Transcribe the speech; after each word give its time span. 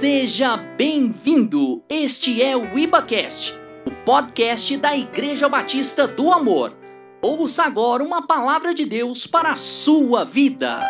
Seja 0.00 0.56
bem-vindo! 0.56 1.84
Este 1.86 2.40
é 2.40 2.56
o 2.56 2.78
IbaCast, 2.78 3.52
o 3.84 3.90
podcast 4.02 4.74
da 4.78 4.96
Igreja 4.96 5.46
Batista 5.46 6.08
do 6.08 6.32
Amor. 6.32 6.74
Ouça 7.20 7.64
agora 7.64 8.02
uma 8.02 8.26
palavra 8.26 8.72
de 8.72 8.86
Deus 8.86 9.26
para 9.26 9.52
a 9.52 9.56
sua 9.58 10.24
vida. 10.24 10.80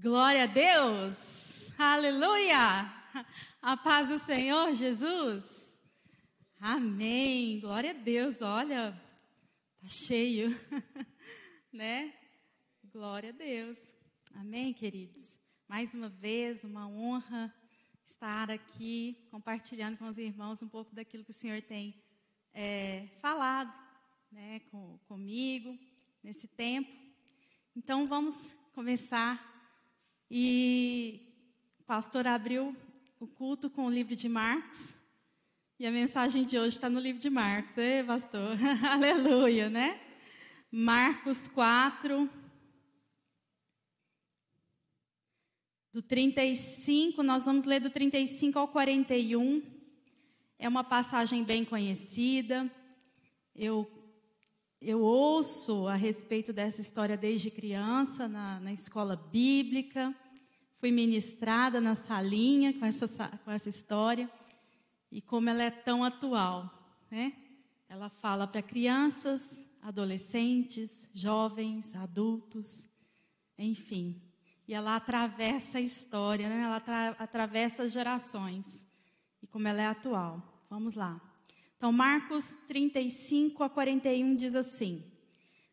Glória 0.00 0.44
a 0.44 0.46
Deus! 0.46 1.72
Aleluia! 1.76 2.94
A 3.60 3.76
paz 3.76 4.10
do 4.10 4.20
Senhor 4.20 4.72
Jesus. 4.74 5.76
Amém. 6.60 7.58
Glória 7.58 7.90
a 7.90 7.94
Deus. 7.94 8.40
Olha, 8.42 8.92
tá 9.82 9.88
cheio, 9.88 10.56
né? 11.74 12.12
Glória 12.92 13.30
a 13.30 13.32
Deus. 13.32 13.76
Amém, 14.36 14.72
queridos. 14.72 15.37
Mais 15.68 15.92
uma 15.92 16.08
vez, 16.08 16.64
uma 16.64 16.88
honra 16.88 17.54
estar 18.08 18.50
aqui 18.50 19.28
compartilhando 19.30 19.98
com 19.98 20.08
os 20.08 20.16
irmãos 20.16 20.62
um 20.62 20.68
pouco 20.68 20.94
daquilo 20.94 21.22
que 21.22 21.30
o 21.30 21.34
Senhor 21.34 21.60
tem 21.60 21.94
é, 22.54 23.06
falado 23.20 23.78
né, 24.32 24.60
com, 24.70 24.98
comigo 25.06 25.78
nesse 26.24 26.48
tempo. 26.48 26.90
Então, 27.76 28.08
vamos 28.08 28.50
começar. 28.72 29.38
E 30.30 31.20
o 31.80 31.82
pastor 31.82 32.26
abriu 32.26 32.74
o 33.20 33.26
culto 33.26 33.68
com 33.68 33.84
o 33.84 33.90
livro 33.90 34.16
de 34.16 34.26
Marcos. 34.26 34.94
E 35.78 35.86
a 35.86 35.90
mensagem 35.90 36.46
de 36.46 36.58
hoje 36.58 36.76
está 36.76 36.88
no 36.88 36.98
livro 36.98 37.20
de 37.20 37.28
Marcos. 37.28 37.76
Ei, 37.76 38.02
pastor, 38.02 38.56
aleluia, 38.90 39.68
né? 39.68 40.00
Marcos 40.72 41.46
4, 41.46 42.28
do 45.98 46.02
35, 46.02 47.24
nós 47.24 47.46
vamos 47.46 47.64
ler 47.64 47.80
do 47.80 47.90
35 47.90 48.56
ao 48.56 48.68
41. 48.68 49.60
É 50.56 50.68
uma 50.68 50.84
passagem 50.84 51.42
bem 51.42 51.64
conhecida. 51.64 52.72
Eu, 53.52 53.90
eu 54.80 55.00
ouço 55.00 55.88
a 55.88 55.96
respeito 55.96 56.52
dessa 56.52 56.80
história 56.80 57.16
desde 57.16 57.50
criança, 57.50 58.28
na, 58.28 58.60
na 58.60 58.72
escola 58.72 59.16
bíblica. 59.16 60.14
Fui 60.78 60.92
ministrada 60.92 61.80
na 61.80 61.96
salinha 61.96 62.72
com 62.72 62.84
essa, 62.86 63.08
com 63.44 63.50
essa 63.50 63.68
história. 63.68 64.30
E 65.10 65.20
como 65.20 65.50
ela 65.50 65.64
é 65.64 65.70
tão 65.70 66.04
atual, 66.04 66.96
né? 67.10 67.32
Ela 67.88 68.08
fala 68.08 68.46
para 68.46 68.62
crianças, 68.62 69.66
adolescentes, 69.82 71.08
jovens, 71.12 71.92
adultos, 71.96 72.86
enfim, 73.58 74.27
e 74.68 74.74
ela 74.74 74.96
atravessa 74.96 75.78
a 75.78 75.80
história, 75.80 76.46
né? 76.46 76.60
ela 76.60 76.76
atra 76.76 77.16
atravessa 77.18 77.88
gerações. 77.88 78.86
E 79.42 79.46
como 79.46 79.66
ela 79.66 79.80
é 79.80 79.86
atual. 79.86 80.66
Vamos 80.68 80.94
lá. 80.94 81.18
Então, 81.78 81.90
Marcos 81.90 82.58
35 82.68 83.64
a 83.64 83.70
41 83.70 84.36
diz 84.36 84.54
assim: 84.54 85.02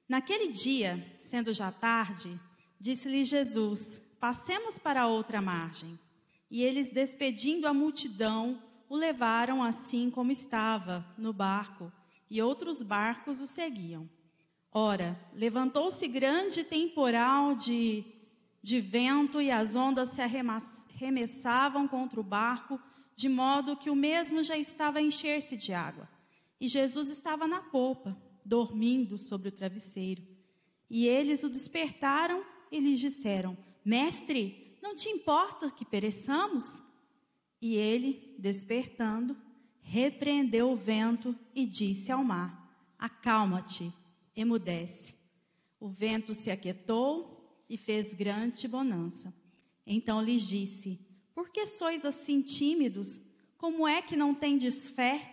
Naquele 0.08 0.48
dia, 0.48 1.06
sendo 1.20 1.52
já 1.52 1.74
tarde, 1.74 2.40
disse-lhe 2.80 3.26
Jesus: 3.26 4.02
Passemos 4.18 4.78
para 4.78 5.08
outra 5.08 5.42
margem. 5.42 6.00
E 6.50 6.64
eles, 6.64 6.90
despedindo 6.90 7.68
a 7.68 7.74
multidão, 7.74 8.64
o 8.88 8.96
levaram 8.96 9.62
assim 9.62 10.10
como 10.10 10.32
estava, 10.32 11.06
no 11.18 11.34
barco, 11.34 11.92
e 12.30 12.42
outros 12.42 12.82
barcos 12.82 13.42
o 13.42 13.48
seguiam. 13.48 14.10
Ora, 14.72 15.20
levantou-se 15.34 16.08
grande 16.08 16.64
temporal 16.64 17.56
de 17.56 18.15
de 18.66 18.80
vento 18.80 19.40
e 19.40 19.52
as 19.52 19.76
ondas 19.76 20.10
se 20.10 20.24
arremessavam 20.24 21.88
contra 21.88 22.20
o 22.20 22.24
barco, 22.24 22.82
de 23.16 23.30
modo 23.30 23.78
que 23.78 23.92
o 23.92 23.96
mesmo 23.96 24.42
já 24.42 24.58
estava 24.58 24.98
a 24.98 25.04
encher-se 25.04 25.56
de 25.56 25.72
água. 25.72 26.10
E 26.60 26.68
Jesus 26.68 27.10
estava 27.10 27.46
na 27.46 27.62
polpa, 27.62 28.20
dormindo 28.44 29.20
sobre 29.20 29.50
o 29.50 29.52
travesseiro. 29.52 30.24
E 30.90 31.08
eles 31.08 31.44
o 31.44 31.50
despertaram 31.50 32.44
e 32.72 32.80
lhes 32.80 33.00
disseram: 33.00 33.56
Mestre, 33.86 34.76
não 34.82 34.96
te 34.96 35.10
importa 35.10 35.70
que 35.70 35.86
pereçamos? 35.86 36.82
E 37.62 37.76
ele, 37.76 38.36
despertando, 38.40 39.38
repreendeu 39.80 40.72
o 40.72 40.76
vento 40.76 41.36
e 41.54 41.68
disse 41.68 42.12
ao 42.12 42.24
mar: 42.24 42.68
Acalma-te, 42.98 43.94
emudece. 44.36 45.14
O 45.80 45.88
vento 45.88 46.34
se 46.34 46.50
aquietou 46.50 47.35
e 47.70 47.78
fez 47.78 48.14
grande 48.14 48.68
bonança. 48.68 49.34
Então 49.86 50.22
lhes 50.22 50.48
disse: 50.48 51.00
Por 51.34 51.50
que 51.50 51.66
sois 51.66 52.06
assim 52.06 52.42
tímidos? 52.42 53.20
Como 53.58 53.88
é 53.88 54.02
que 54.02 54.16
não 54.16 54.34
tendes 54.34 54.90
fé? 54.90 55.32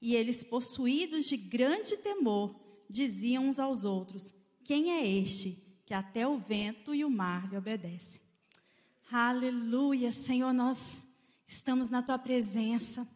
E 0.00 0.14
eles, 0.14 0.44
possuídos 0.44 1.26
de 1.26 1.36
grande 1.36 1.96
temor, 1.96 2.54
diziam 2.88 3.48
uns 3.48 3.58
aos 3.58 3.84
outros: 3.84 4.34
Quem 4.62 4.92
é 4.92 5.06
este 5.06 5.62
que 5.86 5.94
até 5.94 6.26
o 6.26 6.38
vento 6.38 6.94
e 6.94 7.04
o 7.04 7.10
mar 7.10 7.48
lhe 7.50 7.56
obedecem? 7.56 8.20
Aleluia, 9.10 10.10
Senhor, 10.10 10.52
nós 10.52 11.04
estamos 11.46 11.88
na 11.88 12.02
tua 12.02 12.18
presença, 12.18 13.06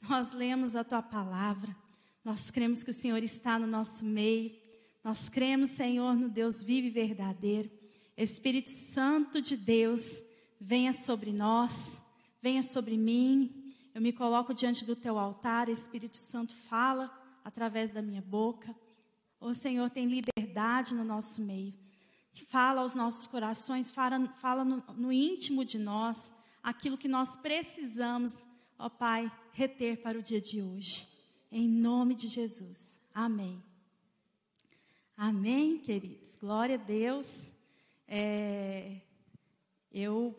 nós 0.00 0.32
lemos 0.32 0.74
a 0.74 0.82
tua 0.82 1.02
palavra, 1.02 1.76
nós 2.24 2.50
cremos 2.50 2.82
que 2.82 2.90
o 2.90 2.94
Senhor 2.94 3.22
está 3.22 3.58
no 3.58 3.66
nosso 3.66 4.04
meio, 4.04 4.54
nós 5.02 5.28
cremos, 5.28 5.70
Senhor, 5.70 6.14
no 6.14 6.28
Deus 6.28 6.62
vivo 6.62 6.86
e 6.86 6.90
verdadeiro. 6.90 7.70
Espírito 8.16 8.70
Santo 8.70 9.42
de 9.42 9.56
Deus, 9.56 10.22
venha 10.60 10.92
sobre 10.92 11.32
nós, 11.32 12.00
venha 12.40 12.62
sobre 12.62 12.96
mim. 12.96 13.74
Eu 13.94 14.00
me 14.00 14.12
coloco 14.12 14.54
diante 14.54 14.84
do 14.84 14.94
teu 14.94 15.18
altar, 15.18 15.68
Espírito 15.68 16.16
Santo 16.16 16.54
fala 16.54 17.12
através 17.44 17.90
da 17.90 18.00
minha 18.00 18.22
boca. 18.22 18.74
O 19.40 19.52
Senhor 19.52 19.90
tem 19.90 20.06
liberdade 20.06 20.94
no 20.94 21.04
nosso 21.04 21.40
meio. 21.42 21.74
Fala 22.46 22.80
aos 22.80 22.94
nossos 22.94 23.26
corações, 23.26 23.90
fala, 23.90 24.28
fala 24.40 24.64
no, 24.64 24.82
no 24.96 25.12
íntimo 25.12 25.64
de 25.64 25.78
nós 25.78 26.32
aquilo 26.62 26.98
que 26.98 27.06
nós 27.06 27.36
precisamos, 27.36 28.46
ó 28.78 28.88
Pai, 28.88 29.30
reter 29.52 30.02
para 30.02 30.18
o 30.18 30.22
dia 30.22 30.40
de 30.40 30.62
hoje. 30.62 31.06
Em 31.52 31.68
nome 31.68 32.14
de 32.14 32.26
Jesus. 32.26 32.98
Amém. 33.12 33.62
Amém, 35.16 35.78
queridos. 35.78 36.34
Glória 36.34 36.74
a 36.74 36.78
Deus. 36.78 37.53
É, 38.06 39.00
eu, 39.90 40.36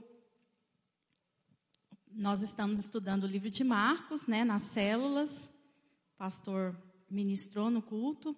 nós 2.11 2.41
estamos 2.41 2.79
estudando 2.79 3.23
o 3.23 3.27
livro 3.27 3.49
de 3.49 3.63
Marcos, 3.63 4.27
né, 4.27 4.43
nas 4.43 4.63
células. 4.63 5.45
O 6.13 6.17
pastor 6.17 6.75
ministrou 7.09 7.69
no 7.69 7.81
culto 7.81 8.35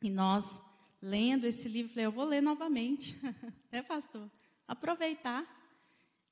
e 0.00 0.10
nós 0.10 0.62
lendo 1.00 1.46
esse 1.46 1.68
livro, 1.68 1.92
falei, 1.92 2.06
eu 2.06 2.12
vou 2.12 2.24
ler 2.24 2.40
novamente, 2.40 3.18
né, 3.70 3.82
pastor? 3.82 4.30
Aproveitar 4.66 5.44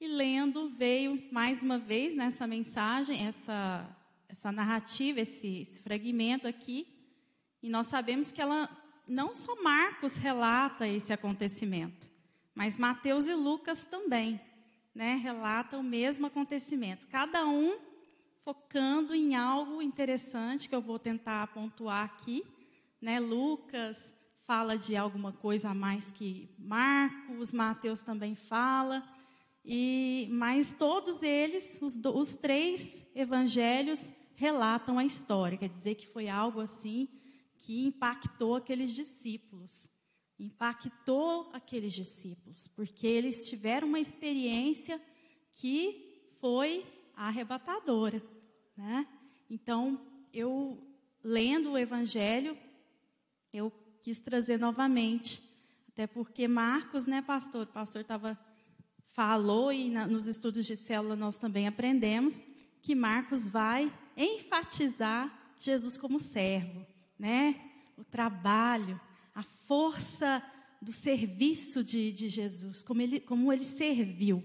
e 0.00 0.06
lendo 0.06 0.70
veio 0.70 1.28
mais 1.32 1.62
uma 1.62 1.78
vez 1.78 2.16
nessa 2.16 2.46
mensagem, 2.46 3.26
essa 3.26 3.96
essa 4.30 4.52
narrativa, 4.52 5.20
esse, 5.20 5.60
esse 5.60 5.80
fragmento 5.82 6.46
aqui, 6.46 6.86
e 7.60 7.68
nós 7.68 7.86
sabemos 7.86 8.30
que 8.30 8.40
ela 8.40 8.68
não 9.10 9.34
só 9.34 9.60
Marcos 9.60 10.16
relata 10.16 10.86
esse 10.86 11.12
acontecimento, 11.12 12.08
mas 12.54 12.76
Mateus 12.76 13.26
e 13.26 13.34
Lucas 13.34 13.84
também, 13.84 14.40
né, 14.94 15.16
relatam 15.16 15.80
o 15.80 15.84
mesmo 15.84 16.26
acontecimento. 16.26 17.08
Cada 17.08 17.44
um 17.44 17.76
focando 18.44 19.14
em 19.14 19.34
algo 19.34 19.82
interessante 19.82 20.68
que 20.68 20.74
eu 20.74 20.80
vou 20.80 20.98
tentar 20.98 21.48
pontuar 21.48 22.04
aqui, 22.04 22.44
né? 23.00 23.20
Lucas 23.20 24.14
fala 24.46 24.78
de 24.78 24.96
alguma 24.96 25.32
coisa 25.32 25.70
a 25.70 25.74
mais 25.74 26.10
que 26.10 26.48
Marcos, 26.58 27.52
Mateus 27.52 28.02
também 28.02 28.34
fala, 28.34 29.04
e 29.64 30.28
mas 30.30 30.72
todos 30.72 31.22
eles, 31.22 31.78
os, 31.82 31.96
os 31.96 32.36
três 32.36 33.04
evangelhos 33.14 34.10
relatam 34.34 34.98
a 34.98 35.04
história, 35.04 35.58
quer 35.58 35.68
dizer 35.68 35.96
que 35.96 36.06
foi 36.06 36.28
algo 36.28 36.60
assim 36.60 37.08
que 37.60 37.84
impactou 37.86 38.56
aqueles 38.56 38.92
discípulos. 38.94 39.88
Impactou 40.38 41.50
aqueles 41.52 41.92
discípulos, 41.92 42.66
porque 42.66 43.06
eles 43.06 43.48
tiveram 43.48 43.86
uma 43.86 44.00
experiência 44.00 45.00
que 45.52 46.32
foi 46.40 46.86
arrebatadora. 47.14 48.22
Né? 48.74 49.06
Então, 49.50 50.00
eu, 50.32 50.82
lendo 51.22 51.72
o 51.72 51.78
Evangelho, 51.78 52.56
eu 53.52 53.70
quis 54.00 54.18
trazer 54.18 54.58
novamente, 54.58 55.42
até 55.88 56.06
porque 56.06 56.48
Marcos, 56.48 57.06
né, 57.06 57.20
pastor? 57.20 57.64
O 57.64 57.72
pastor 57.72 58.00
estava 58.00 58.38
falou 59.12 59.70
e 59.70 59.90
na, 59.90 60.06
nos 60.06 60.26
estudos 60.26 60.64
de 60.64 60.76
célula 60.76 61.16
nós 61.16 61.38
também 61.38 61.66
aprendemos 61.66 62.42
que 62.80 62.94
Marcos 62.94 63.48
vai 63.48 63.92
enfatizar 64.16 65.54
Jesus 65.58 65.98
como 65.98 66.18
servo 66.18 66.86
né? 67.20 67.60
O 67.98 68.02
trabalho, 68.02 68.98
a 69.34 69.42
força 69.42 70.42
do 70.80 70.90
serviço 70.90 71.84
de, 71.84 72.10
de 72.10 72.30
Jesus, 72.30 72.82
como 72.82 73.02
ele, 73.02 73.20
como 73.20 73.52
ele 73.52 73.64
serviu. 73.64 74.42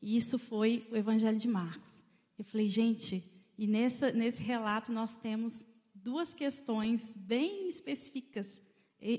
E 0.00 0.16
isso 0.16 0.38
foi 0.38 0.86
o 0.92 0.96
Evangelho 0.96 1.36
de 1.36 1.48
Marcos. 1.48 2.04
Eu 2.38 2.44
falei, 2.44 2.68
gente, 2.68 3.24
e 3.58 3.66
nessa, 3.66 4.12
nesse 4.12 4.40
relato 4.40 4.92
nós 4.92 5.16
temos 5.16 5.66
duas 5.92 6.32
questões 6.32 7.12
bem 7.16 7.68
específicas, 7.68 8.62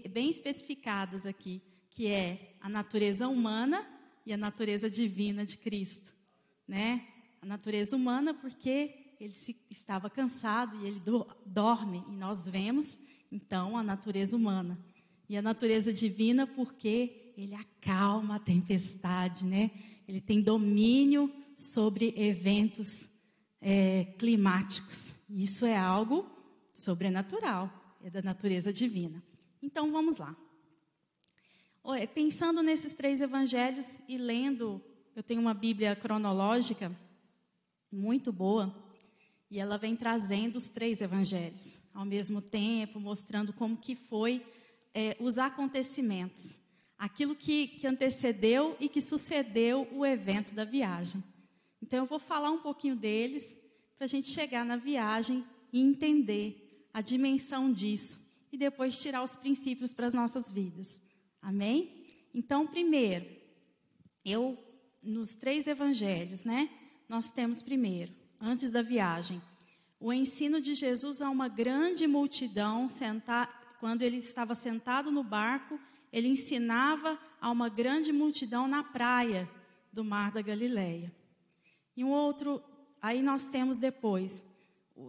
bem 0.10 0.30
especificadas 0.30 1.26
aqui, 1.26 1.62
que 1.90 2.08
é 2.08 2.56
a 2.62 2.70
natureza 2.70 3.28
humana 3.28 3.86
e 4.26 4.32
a 4.32 4.38
natureza 4.38 4.90
divina 4.90 5.46
de 5.46 5.58
Cristo, 5.58 6.14
né? 6.66 7.06
A 7.42 7.46
natureza 7.46 7.98
humana 7.98 8.34
porque 8.34 9.07
ele 9.20 9.34
se, 9.34 9.56
estava 9.70 10.10
cansado 10.10 10.78
e 10.82 10.88
ele 10.88 11.00
do, 11.00 11.26
dorme 11.46 12.04
e 12.10 12.16
nós 12.16 12.48
vemos 12.48 12.98
então 13.32 13.78
a 13.78 13.84
natureza 13.84 14.36
humana 14.36 14.80
e 15.28 15.36
a 15.36 15.42
natureza 15.42 15.92
divina 15.92 16.48
porque 16.48 17.34
ele 17.38 17.54
acalma 17.54 18.36
a 18.36 18.40
tempestade, 18.40 19.46
né? 19.46 19.72
Ele 20.08 20.22
tem 20.22 20.42
domínio 20.42 21.32
sobre 21.56 22.14
eventos 22.16 23.10
é, 23.62 24.06
climáticos. 24.18 25.16
Isso 25.30 25.66
é 25.66 25.76
algo 25.76 26.26
sobrenatural, 26.74 27.98
é 28.02 28.10
da 28.10 28.22
natureza 28.22 28.72
divina. 28.72 29.22
Então 29.62 29.92
vamos 29.92 30.18
lá. 30.18 30.36
Pensando 32.14 32.62
nesses 32.62 32.94
três 32.94 33.22
evangelhos 33.22 33.98
e 34.08 34.18
lendo, 34.18 34.82
eu 35.16 35.24
tenho 35.24 35.42
uma 35.42 35.54
Bíblia 35.54 35.96
cronológica 35.96 36.92
muito 37.92 38.32
boa 38.32 38.87
e 39.50 39.60
ela 39.60 39.78
vem 39.78 39.96
trazendo 39.96 40.58
os 40.58 40.70
três 40.70 41.02
evangelhos 41.02 41.80
ao 41.94 42.06
mesmo 42.06 42.42
tempo, 42.42 43.00
mostrando 43.00 43.52
como 43.52 43.78
que 43.78 43.96
foi 43.96 44.46
é, 44.94 45.18
os 45.20 45.38
acontecimentos, 45.38 46.56
aquilo 46.98 47.36
que, 47.36 47.68
que 47.68 47.88
antecedeu 47.88 48.78
e 48.80 48.88
que 48.88 49.02
sucedeu 49.02 49.88
o 49.92 50.06
evento 50.06 50.54
da 50.54 50.64
viagem. 50.64 51.24
Então 51.82 52.00
eu 52.00 52.06
vou 52.06 52.20
falar 52.20 52.52
um 52.52 52.60
pouquinho 52.60 52.96
deles 52.96 53.56
para 53.96 54.06
a 54.06 54.08
gente 54.08 54.30
chegar 54.30 54.64
na 54.64 54.76
viagem 54.76 55.44
e 55.74 55.80
entender 55.80 56.88
a 56.94 57.02
dimensão 57.02 57.72
disso 57.72 58.20
e 58.52 58.58
depois 58.58 59.00
tirar 59.00 59.24
os 59.24 59.36
princípios 59.36 59.94
para 59.94 60.08
as 60.08 60.14
nossas 60.14 60.52
vidas. 60.52 61.00
Amém? 61.42 62.06
Então, 62.34 62.68
primeiro, 62.68 63.26
eu 64.24 64.58
nos 65.02 65.36
três 65.36 65.68
evangelhos, 65.68 66.44
né? 66.44 66.70
Nós 67.08 67.32
temos 67.32 67.62
primeiro, 67.62 68.14
antes 68.40 68.72
da 68.72 68.82
viagem, 68.82 69.42
o 70.00 70.14
ensino 70.14 70.62
de 70.62 70.74
Jesus 70.74 71.22
a 71.22 71.30
uma 71.30 71.48
grande 71.48 72.06
multidão, 72.06 72.88
sentar, 72.88 73.78
quando 73.80 74.02
ele 74.02 74.18
estava 74.18 74.56
sentado 74.56 75.12
no 75.12 75.24
barco, 75.24 75.80
ele 76.12 76.28
ensinava 76.28 77.20
a 77.42 77.52
uma 77.52 77.70
grande 77.70 78.12
multidão 78.12 78.68
na 78.68 78.84
praia 78.84 79.50
do 79.92 80.04
Mar 80.04 80.32
da 80.32 80.42
Galileia. 80.42 81.12
E 81.96 82.04
um 82.04 82.12
outro, 82.12 82.62
aí 83.02 83.22
nós 83.22 83.46
temos 83.46 83.78
depois, 83.78 84.46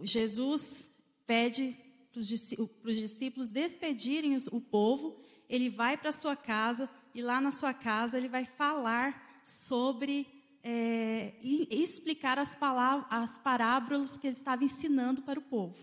Jesus 0.03 0.89
pede 1.25 1.75
para 2.11 2.19
os 2.19 2.95
discípulos 2.95 3.47
despedirem 3.47 4.35
o 4.51 4.59
povo, 4.59 5.19
ele 5.47 5.69
vai 5.69 5.95
para 5.95 6.11
sua 6.11 6.35
casa 6.35 6.89
e 7.13 7.21
lá 7.21 7.39
na 7.39 7.51
sua 7.51 7.73
casa 7.73 8.17
ele 8.17 8.27
vai 8.27 8.45
falar 8.45 9.41
sobre 9.43 10.27
é, 10.63 11.33
explicar 11.41 12.37
as, 12.37 12.55
palavras, 12.55 13.07
as 13.09 13.37
parábolas 13.37 14.17
que 14.17 14.27
ele 14.27 14.35
estava 14.35 14.63
ensinando 14.63 15.21
para 15.21 15.39
o 15.39 15.43
povo. 15.43 15.77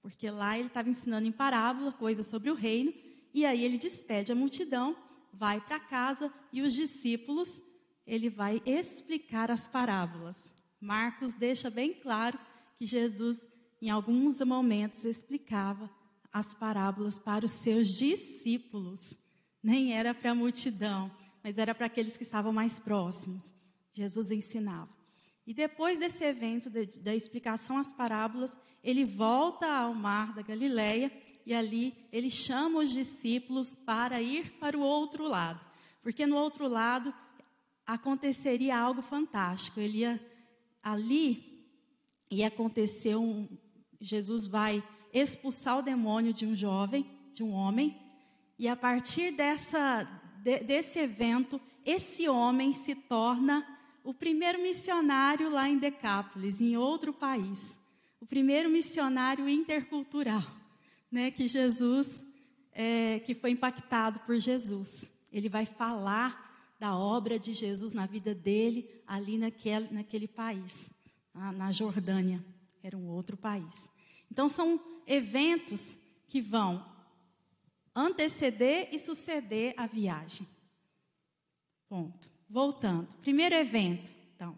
Porque 0.00 0.28
lá 0.30 0.58
ele 0.58 0.68
estava 0.68 0.90
ensinando 0.90 1.26
em 1.26 1.32
parábola 1.32 1.92
coisas 1.92 2.26
sobre 2.26 2.50
o 2.50 2.54
reino, 2.54 2.92
e 3.32 3.46
aí 3.46 3.64
ele 3.64 3.78
despede 3.78 4.32
a 4.32 4.34
multidão, 4.34 4.96
vai 5.32 5.60
para 5.60 5.80
casa 5.80 6.32
e 6.52 6.60
os 6.60 6.74
discípulos, 6.74 7.60
ele 8.06 8.28
vai 8.28 8.60
explicar 8.66 9.50
as 9.50 9.66
parábolas. 9.66 10.52
Marcos 10.80 11.34
deixa 11.34 11.70
bem 11.70 11.94
claro 11.94 12.38
que 12.76 12.86
Jesus 12.86 13.46
em 13.80 13.90
alguns 13.90 14.40
momentos 14.40 15.04
explicava 15.04 15.90
as 16.32 16.52
parábolas 16.52 17.18
para 17.18 17.46
os 17.46 17.52
seus 17.52 17.88
discípulos. 17.88 19.16
Nem 19.62 19.94
era 19.94 20.12
para 20.12 20.32
a 20.32 20.34
multidão, 20.34 21.10
mas 21.42 21.58
era 21.58 21.74
para 21.74 21.86
aqueles 21.86 22.16
que 22.16 22.22
estavam 22.22 22.52
mais 22.52 22.78
próximos. 22.78 23.52
Jesus 23.92 24.30
ensinava. 24.30 24.90
E 25.46 25.52
depois 25.52 25.98
desse 25.98 26.24
evento 26.24 26.70
de, 26.70 26.98
da 26.98 27.14
explicação 27.14 27.78
às 27.78 27.92
parábolas, 27.92 28.56
ele 28.82 29.04
volta 29.04 29.66
ao 29.66 29.94
mar 29.94 30.32
da 30.34 30.42
Galileia 30.42 31.12
e 31.44 31.52
ali 31.52 31.94
ele 32.12 32.30
chama 32.30 32.80
os 32.80 32.90
discípulos 32.90 33.74
para 33.74 34.22
ir 34.22 34.52
para 34.58 34.78
o 34.78 34.80
outro 34.80 35.24
lado. 35.24 35.60
Porque 36.00 36.26
no 36.26 36.36
outro 36.36 36.68
lado 36.68 37.12
aconteceria 37.86 38.78
algo 38.78 39.02
fantástico. 39.02 39.80
Ele 39.80 39.98
ia 39.98 40.20
ali 40.82 41.52
ia 42.30 42.46
acontecer 42.46 43.14
um, 43.14 43.46
Jesus 44.00 44.46
vai 44.46 44.82
expulsar 45.12 45.78
o 45.78 45.82
demônio 45.82 46.32
de 46.32 46.46
um 46.46 46.56
jovem, 46.56 47.06
de 47.34 47.42
um 47.42 47.52
homem, 47.52 47.94
e 48.58 48.66
a 48.66 48.74
partir 48.74 49.32
dessa, 49.32 50.04
de, 50.42 50.60
desse 50.60 50.98
evento, 50.98 51.60
esse 51.84 52.28
homem 52.28 52.72
se 52.72 52.94
torna 52.94 53.66
o 54.04 54.12
primeiro 54.12 54.60
missionário 54.60 55.50
lá 55.50 55.68
em 55.68 55.78
Decápolis, 55.78 56.60
em 56.60 56.76
outro 56.76 57.12
país. 57.12 57.76
O 58.20 58.26
primeiro 58.26 58.70
missionário 58.70 59.48
intercultural, 59.48 60.44
né, 61.10 61.30
que 61.30 61.48
Jesus, 61.48 62.22
é, 62.72 63.20
que 63.20 63.34
foi 63.34 63.50
impactado 63.50 64.20
por 64.20 64.36
Jesus. 64.38 65.10
Ele 65.32 65.48
vai 65.48 65.66
falar 65.66 66.74
da 66.78 66.96
obra 66.96 67.38
de 67.38 67.54
Jesus 67.54 67.92
na 67.92 68.06
vida 68.06 68.34
dele, 68.34 68.88
ali 69.06 69.38
naquele, 69.38 69.88
naquele 69.92 70.26
país, 70.26 70.90
na, 71.32 71.52
na 71.52 71.72
Jordânia. 71.72 72.44
Era 72.82 72.96
um 72.96 73.08
outro 73.08 73.36
país. 73.36 73.88
Então, 74.30 74.48
são 74.48 74.80
eventos 75.06 75.96
que 76.28 76.40
vão 76.40 76.84
anteceder 77.94 78.88
e 78.92 78.98
suceder 78.98 79.74
a 79.76 79.86
viagem. 79.86 80.46
Ponto. 81.88 82.30
Voltando. 82.52 83.08
Primeiro 83.22 83.54
evento, 83.54 84.10
então. 84.36 84.54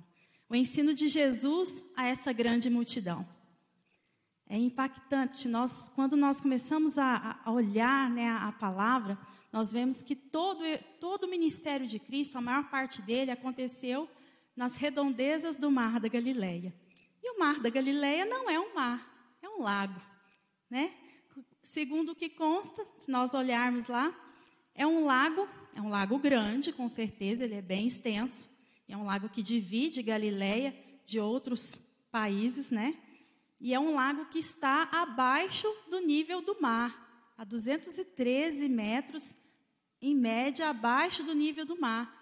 O 0.49 0.57
ensino 0.57 0.93
de 0.93 1.07
Jesus 1.07 1.81
a 1.95 2.05
essa 2.05 2.33
grande 2.33 2.69
multidão. 2.69 3.25
É 4.49 4.59
impactante. 4.59 5.47
Nós, 5.47 5.93
quando 5.95 6.17
nós 6.17 6.41
começamos 6.41 6.99
a, 6.99 7.41
a 7.45 7.53
olhar 7.53 8.11
né, 8.11 8.29
a, 8.29 8.49
a 8.49 8.53
palavra, 8.53 9.17
nós 9.53 9.71
vemos 9.71 10.03
que 10.03 10.17
todo, 10.17 10.65
todo 10.99 11.23
o 11.23 11.31
ministério 11.31 11.87
de 11.87 12.01
Cristo, 12.01 12.37
a 12.37 12.41
maior 12.41 12.69
parte 12.69 13.01
dele, 13.01 13.31
aconteceu 13.31 14.11
nas 14.57 14.75
redondezas 14.75 15.57
do 15.57 15.71
Mar 15.71 16.01
da 16.01 16.09
Galileia. 16.09 16.75
E 17.23 17.31
o 17.31 17.39
Mar 17.39 17.61
da 17.61 17.71
Galileia 17.71 18.27
não 18.27 18.51
é 18.51 18.59
um 18.59 18.75
mar, 18.75 19.39
é 19.41 19.49
um 19.49 19.63
lago, 19.63 20.03
né? 20.69 20.93
Segundo 21.63 22.11
o 22.11 22.17
que 22.17 22.29
consta, 22.29 22.85
se 22.99 23.09
nós 23.09 23.35
olharmos 23.35 23.87
lá, 23.87 24.13
é 24.75 24.85
um 24.85 25.05
lago, 25.05 25.49
é 25.75 25.81
um 25.81 25.89
lago 25.89 26.19
grande, 26.19 26.73
com 26.73 26.89
certeza, 26.89 27.45
ele 27.45 27.55
é 27.55 27.63
bem 27.63 27.87
extenso. 27.87 28.49
É 28.89 28.97
um 28.97 29.05
lago 29.05 29.29
que 29.29 29.43
divide 29.43 30.03
Galileia 30.03 30.75
de 31.05 31.19
outros 31.19 31.81
países, 32.11 32.71
né? 32.71 32.97
E 33.61 33.75
é 33.75 33.81
um 33.81 33.95
lago 33.95 34.27
que 34.27 34.39
está 34.39 34.89
abaixo 34.93 35.67
do 35.91 36.01
nível 36.01 36.41
do 36.41 36.61
mar, 36.61 37.33
a 37.37 37.45
213 37.45 38.69
metros, 38.69 39.35
em 40.01 40.15
média, 40.15 40.69
abaixo 40.69 41.23
do 41.23 41.35
nível 41.35 41.65
do 41.65 41.81
mar. 41.81 42.13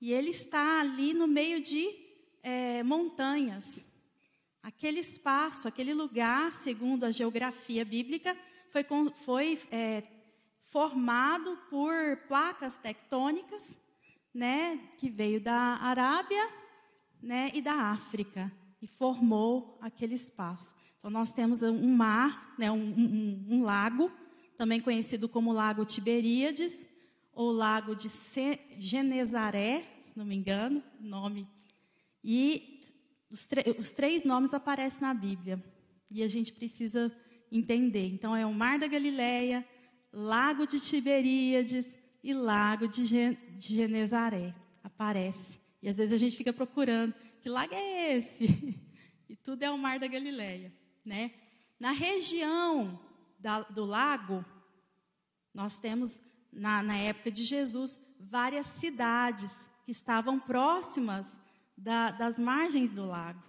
E 0.00 0.12
ele 0.12 0.30
está 0.30 0.80
ali 0.80 1.12
no 1.12 1.26
meio 1.26 1.60
de 1.60 1.88
é, 2.42 2.82
montanhas, 2.82 3.86
Aquele 4.66 4.98
espaço, 4.98 5.68
aquele 5.68 5.94
lugar, 5.94 6.52
segundo 6.52 7.04
a 7.04 7.12
geografia 7.12 7.84
bíblica, 7.84 8.36
foi, 8.72 8.84
foi 9.24 9.60
é, 9.70 10.02
formado 10.66 11.56
por 11.70 11.92
placas 12.28 12.76
tectônicas, 12.76 13.80
né, 14.34 14.78
que 14.98 15.08
veio 15.08 15.40
da 15.40 15.78
Arábia, 15.80 16.48
né, 17.22 17.50
e 17.54 17.62
da 17.62 17.72
África 17.72 18.52
e 18.80 18.86
formou 18.86 19.78
aquele 19.80 20.14
espaço. 20.14 20.74
Então 20.98 21.10
nós 21.10 21.32
temos 21.32 21.62
um 21.62 21.96
mar, 21.96 22.54
né, 22.58 22.70
um, 22.70 22.82
um, 22.82 23.46
um 23.48 23.62
lago, 23.62 24.10
também 24.58 24.80
conhecido 24.80 25.28
como 25.28 25.52
Lago 25.52 25.84
Tiberíades 25.84 26.86
ou 27.32 27.52
Lago 27.52 27.94
de 27.94 28.08
Genezaré, 28.78 29.84
se 30.02 30.16
não 30.18 30.24
me 30.24 30.34
engano, 30.34 30.82
nome. 31.00 31.48
E 32.24 32.80
os, 33.30 33.46
os 33.78 33.90
três 33.90 34.24
nomes 34.24 34.54
aparecem 34.54 35.00
na 35.00 35.14
Bíblia 35.14 35.62
e 36.10 36.22
a 36.22 36.28
gente 36.28 36.52
precisa 36.52 37.14
entender. 37.52 38.06
Então, 38.08 38.34
é 38.34 38.44
o 38.44 38.52
Mar 38.52 38.78
da 38.78 38.86
Galileia, 38.86 39.66
Lago 40.18 40.66
de 40.66 40.80
Tiberíades 40.80 41.86
e 42.24 42.32
Lago 42.32 42.88
de, 42.88 43.04
Gen 43.04 43.34
de 43.58 43.76
Genezaré. 43.76 44.54
Aparece. 44.82 45.60
E 45.82 45.90
às 45.90 45.98
vezes 45.98 46.14
a 46.14 46.16
gente 46.16 46.38
fica 46.38 46.54
procurando, 46.54 47.14
que 47.42 47.50
lago 47.50 47.74
é 47.74 48.16
esse? 48.16 48.46
E 49.28 49.34
tudo 49.34 49.64
é 49.64 49.70
o 49.72 49.76
Mar 49.76 49.98
da 49.98 50.06
Galileia, 50.06 50.72
né? 51.04 51.32
Na 51.80 51.90
região 51.90 52.96
da, 53.40 53.62
do 53.62 53.84
lago, 53.84 54.44
nós 55.52 55.80
temos 55.80 56.20
na, 56.52 56.80
na 56.80 56.96
época 56.96 57.32
de 57.32 57.42
Jesus, 57.42 57.98
várias 58.20 58.66
cidades 58.66 59.68
que 59.84 59.90
estavam 59.90 60.38
próximas 60.38 61.26
da, 61.76 62.12
das 62.12 62.38
margens 62.38 62.92
do 62.92 63.04
lago. 63.04 63.42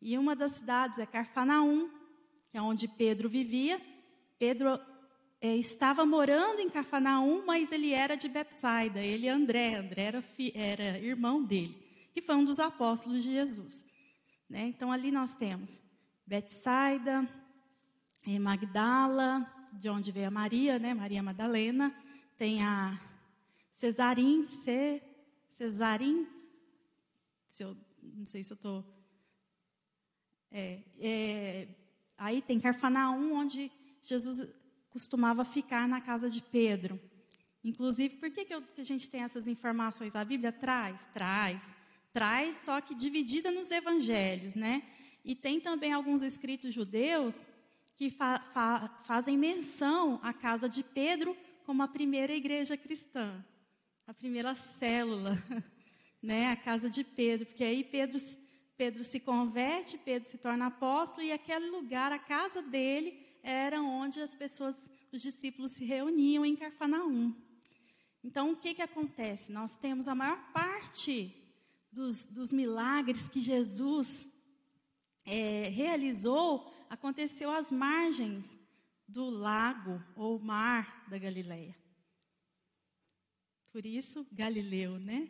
E 0.00 0.18
uma 0.18 0.34
das 0.34 0.52
cidades 0.52 0.98
é 0.98 1.06
Carfanaum, 1.06 1.88
que 2.50 2.58
é 2.58 2.60
onde 2.60 2.88
Pedro 2.88 3.28
vivia. 3.28 3.80
Pedro 4.40 4.80
é, 5.42 5.56
estava 5.56 6.06
morando 6.06 6.60
em 6.60 6.70
Carfanaum, 6.70 7.44
mas 7.44 7.72
ele 7.72 7.92
era 7.92 8.16
de 8.16 8.28
Betsaida, 8.28 9.00
ele 9.00 9.28
André. 9.28 9.74
André 9.74 10.02
era, 10.04 10.22
fi, 10.22 10.52
era 10.54 10.98
irmão 11.00 11.42
dele 11.42 11.82
e 12.14 12.20
foi 12.20 12.36
um 12.36 12.44
dos 12.44 12.60
apóstolos 12.60 13.22
de 13.22 13.32
Jesus. 13.32 13.84
Né? 14.48 14.66
Então 14.66 14.92
ali 14.92 15.10
nós 15.10 15.34
temos 15.34 15.80
Betsaida, 16.26 17.28
é, 18.26 18.38
Magdala, 18.38 19.50
de 19.72 19.88
onde 19.88 20.12
veio 20.12 20.28
a 20.28 20.30
Maria, 20.30 20.78
né? 20.78 20.94
Maria 20.94 21.22
Madalena, 21.22 21.92
tem 22.36 22.62
a 22.62 23.00
Cesarim, 23.72 24.48
C, 24.48 25.02
Cesarim, 25.50 26.28
se 27.48 27.64
eu, 27.64 27.76
não 28.02 28.26
sei 28.26 28.44
se 28.44 28.52
eu 28.52 28.54
estou. 28.54 28.84
É, 30.50 30.82
é, 31.00 31.68
aí 32.16 32.42
tem 32.42 32.60
Carfanaum, 32.60 33.32
onde 33.34 33.72
Jesus 34.02 34.46
costumava 34.92 35.44
ficar 35.44 35.88
na 35.88 36.00
casa 36.00 36.28
de 36.28 36.40
Pedro. 36.40 37.00
Inclusive, 37.64 38.16
por 38.16 38.30
que, 38.30 38.44
que, 38.44 38.54
eu, 38.54 38.62
que 38.62 38.80
a 38.80 38.84
gente 38.84 39.08
tem 39.08 39.22
essas 39.22 39.48
informações? 39.48 40.14
A 40.14 40.24
Bíblia 40.24 40.52
traz? 40.52 41.08
Traz. 41.14 41.74
Traz, 42.12 42.56
só 42.64 42.80
que 42.80 42.94
dividida 42.94 43.50
nos 43.50 43.70
evangelhos, 43.70 44.54
né? 44.54 44.82
E 45.24 45.34
tem 45.34 45.60
também 45.60 45.92
alguns 45.92 46.22
escritos 46.22 46.74
judeus 46.74 47.46
que 47.96 48.10
fa 48.10 48.38
fa 48.52 48.88
fazem 49.06 49.38
menção 49.38 50.18
à 50.22 50.32
casa 50.32 50.68
de 50.68 50.82
Pedro 50.82 51.36
como 51.64 51.82
a 51.82 51.88
primeira 51.88 52.34
igreja 52.34 52.76
cristã, 52.76 53.42
a 54.06 54.12
primeira 54.12 54.54
célula, 54.54 55.42
né? 56.20 56.48
A 56.48 56.56
casa 56.56 56.90
de 56.90 57.04
Pedro, 57.04 57.46
porque 57.46 57.64
aí 57.64 57.84
Pedro, 57.84 58.18
Pedro 58.76 59.04
se 59.04 59.20
converte, 59.20 59.96
Pedro 59.96 60.28
se 60.28 60.38
torna 60.38 60.66
apóstolo 60.66 61.22
e 61.22 61.32
aquele 61.32 61.70
lugar, 61.70 62.12
a 62.12 62.18
casa 62.18 62.60
dele, 62.60 63.21
era 63.42 63.82
onde 63.82 64.20
as 64.20 64.34
pessoas, 64.34 64.90
os 65.10 65.20
discípulos 65.20 65.72
se 65.72 65.84
reuniam 65.84 66.44
em 66.44 66.54
Carfanaum. 66.54 67.34
Então, 68.22 68.52
o 68.52 68.56
que, 68.56 68.74
que 68.74 68.82
acontece? 68.82 69.50
Nós 69.50 69.76
temos 69.76 70.06
a 70.06 70.14
maior 70.14 70.38
parte 70.52 71.34
dos, 71.90 72.24
dos 72.26 72.52
milagres 72.52 73.28
que 73.28 73.40
Jesus 73.40 74.26
é, 75.24 75.68
realizou 75.68 76.72
aconteceu 76.88 77.50
às 77.50 77.70
margens 77.70 78.60
do 79.08 79.28
lago 79.28 80.02
ou 80.14 80.38
mar 80.38 81.06
da 81.08 81.18
Galileia. 81.18 81.76
Por 83.72 83.86
isso, 83.86 84.26
Galileu, 84.30 84.98
né? 84.98 85.28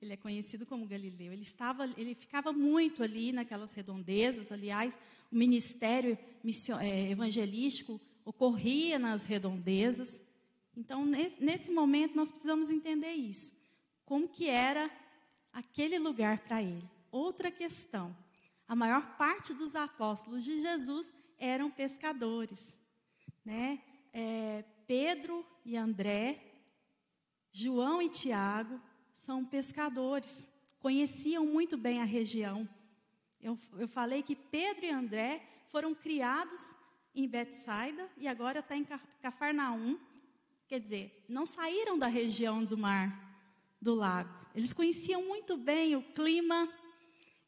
Ele 0.00 0.14
é 0.14 0.16
conhecido 0.16 0.66
como 0.66 0.86
Galileu. 0.86 1.32
Ele 1.32 1.42
estava, 1.42 1.84
ele 1.96 2.14
ficava 2.14 2.52
muito 2.52 3.02
ali 3.02 3.30
naquelas 3.30 3.72
redondezas. 3.72 4.50
Aliás, 4.50 4.98
o 5.32 5.36
ministério 5.36 6.18
é, 6.80 7.10
evangelístico 7.10 8.00
ocorria 8.24 8.98
nas 8.98 9.24
redondezas. 9.24 10.20
Então, 10.76 11.04
nesse, 11.04 11.42
nesse 11.42 11.72
momento, 11.72 12.14
nós 12.14 12.30
precisamos 12.30 12.70
entender 12.70 13.12
isso. 13.12 13.52
Como 14.04 14.28
que 14.28 14.48
era 14.48 14.90
aquele 15.52 15.98
lugar 15.98 16.38
para 16.40 16.62
ele. 16.62 16.88
Outra 17.10 17.50
questão: 17.50 18.16
a 18.66 18.74
maior 18.74 19.16
parte 19.16 19.52
dos 19.52 19.74
apóstolos 19.74 20.44
de 20.44 20.60
Jesus 20.60 21.12
eram 21.38 21.70
pescadores, 21.70 22.74
né? 23.44 23.80
É, 24.12 24.64
Pedro 24.86 25.44
e 25.64 25.76
André, 25.76 26.40
João 27.50 28.00
e 28.02 28.08
Tiago 28.08 28.80
são 29.12 29.44
pescadores, 29.44 30.48
conheciam 30.78 31.46
muito 31.46 31.76
bem 31.76 32.00
a 32.00 32.04
região. 32.04 32.68
Eu, 33.42 33.58
eu 33.76 33.88
falei 33.88 34.22
que 34.22 34.36
Pedro 34.36 34.84
e 34.84 34.90
André 34.90 35.42
foram 35.66 35.94
criados 35.94 36.76
em 37.14 37.26
Betsaida 37.26 38.08
e 38.16 38.28
agora 38.28 38.60
está 38.60 38.76
em 38.76 38.86
Cafarnaum. 39.20 39.98
Quer 40.68 40.78
dizer, 40.78 41.24
não 41.28 41.44
saíram 41.44 41.98
da 41.98 42.06
região 42.06 42.64
do 42.64 42.78
mar 42.78 43.30
do 43.80 43.94
lago. 43.94 44.32
Eles 44.54 44.72
conheciam 44.72 45.22
muito 45.24 45.56
bem 45.56 45.96
o 45.96 46.02
clima, 46.02 46.72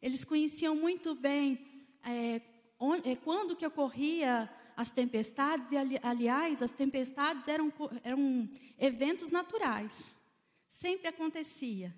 eles 0.03 0.25
conheciam 0.25 0.75
muito 0.75 1.15
bem 1.15 1.65
é, 2.03 2.43
onde, 2.79 3.09
é, 3.09 3.17
quando 3.17 3.55
que 3.55 3.65
ocorria 3.65 4.51
as 4.77 4.91
tempestades, 4.91 5.71
e 5.71 5.77
ali, 5.77 5.99
aliás, 6.03 6.61
as 6.61 6.73
tempestades 6.73 7.47
eram, 7.47 7.73
eram 8.03 8.49
eventos 8.79 9.31
naturais. 9.31 10.17
Sempre 10.69 11.07
acontecia. 11.07 11.95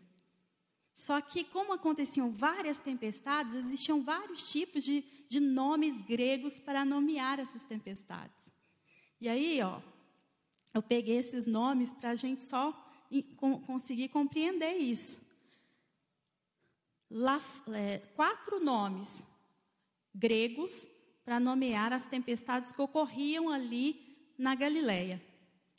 Só 0.97 1.21
que, 1.21 1.45
como 1.45 1.75
aconteciam 1.75 2.33
várias 2.33 2.81
tempestades, 2.81 3.55
existiam 3.55 4.03
vários 4.03 4.51
tipos 4.51 4.83
de, 4.83 5.05
de 5.29 5.39
nomes 5.39 6.01
gregos 6.01 6.59
para 6.59 6.87
nomear 6.87 7.39
essas 7.39 7.63
tempestades. 7.65 8.51
E 9.21 9.29
aí, 9.29 9.61
ó, 9.61 9.79
eu 10.73 10.83
peguei 10.83 11.19
esses 11.19 11.47
nomes 11.47 11.93
para 11.93 12.11
a 12.11 12.17
gente 12.17 12.43
só 12.43 12.73
conseguir 13.67 14.09
compreender 14.09 14.73
isso. 14.79 15.21
Lá, 17.11 17.43
é, 17.75 17.99
quatro 18.17 18.59
nomes 18.59 19.25
gregos 20.15 20.89
para 21.27 21.39
nomear 21.39 21.93
as 21.93 22.07
tempestades 22.07 22.73
que 22.73 22.81
ocorriam 22.81 23.51
ali 23.51 24.33
na 24.39 24.55
Galileia, 24.55 25.23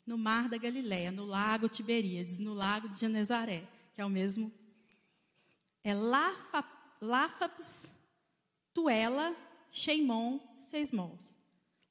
no 0.06 0.16
mar 0.16 0.48
da 0.48 0.56
Galileia, 0.56 1.10
no 1.10 1.24
lago 1.24 1.68
Tiberíades, 1.68 2.38
no 2.38 2.54
lago 2.54 2.88
de 2.88 3.00
Genezaré, 3.00 3.68
que 3.94 4.00
é 4.00 4.04
o 4.04 4.10
mesmo. 4.10 4.52
É 5.82 5.94
Láfaps, 7.00 7.90
Tuela, 8.74 9.34
Sheimon, 9.70 10.40
Seismos. 10.60 11.36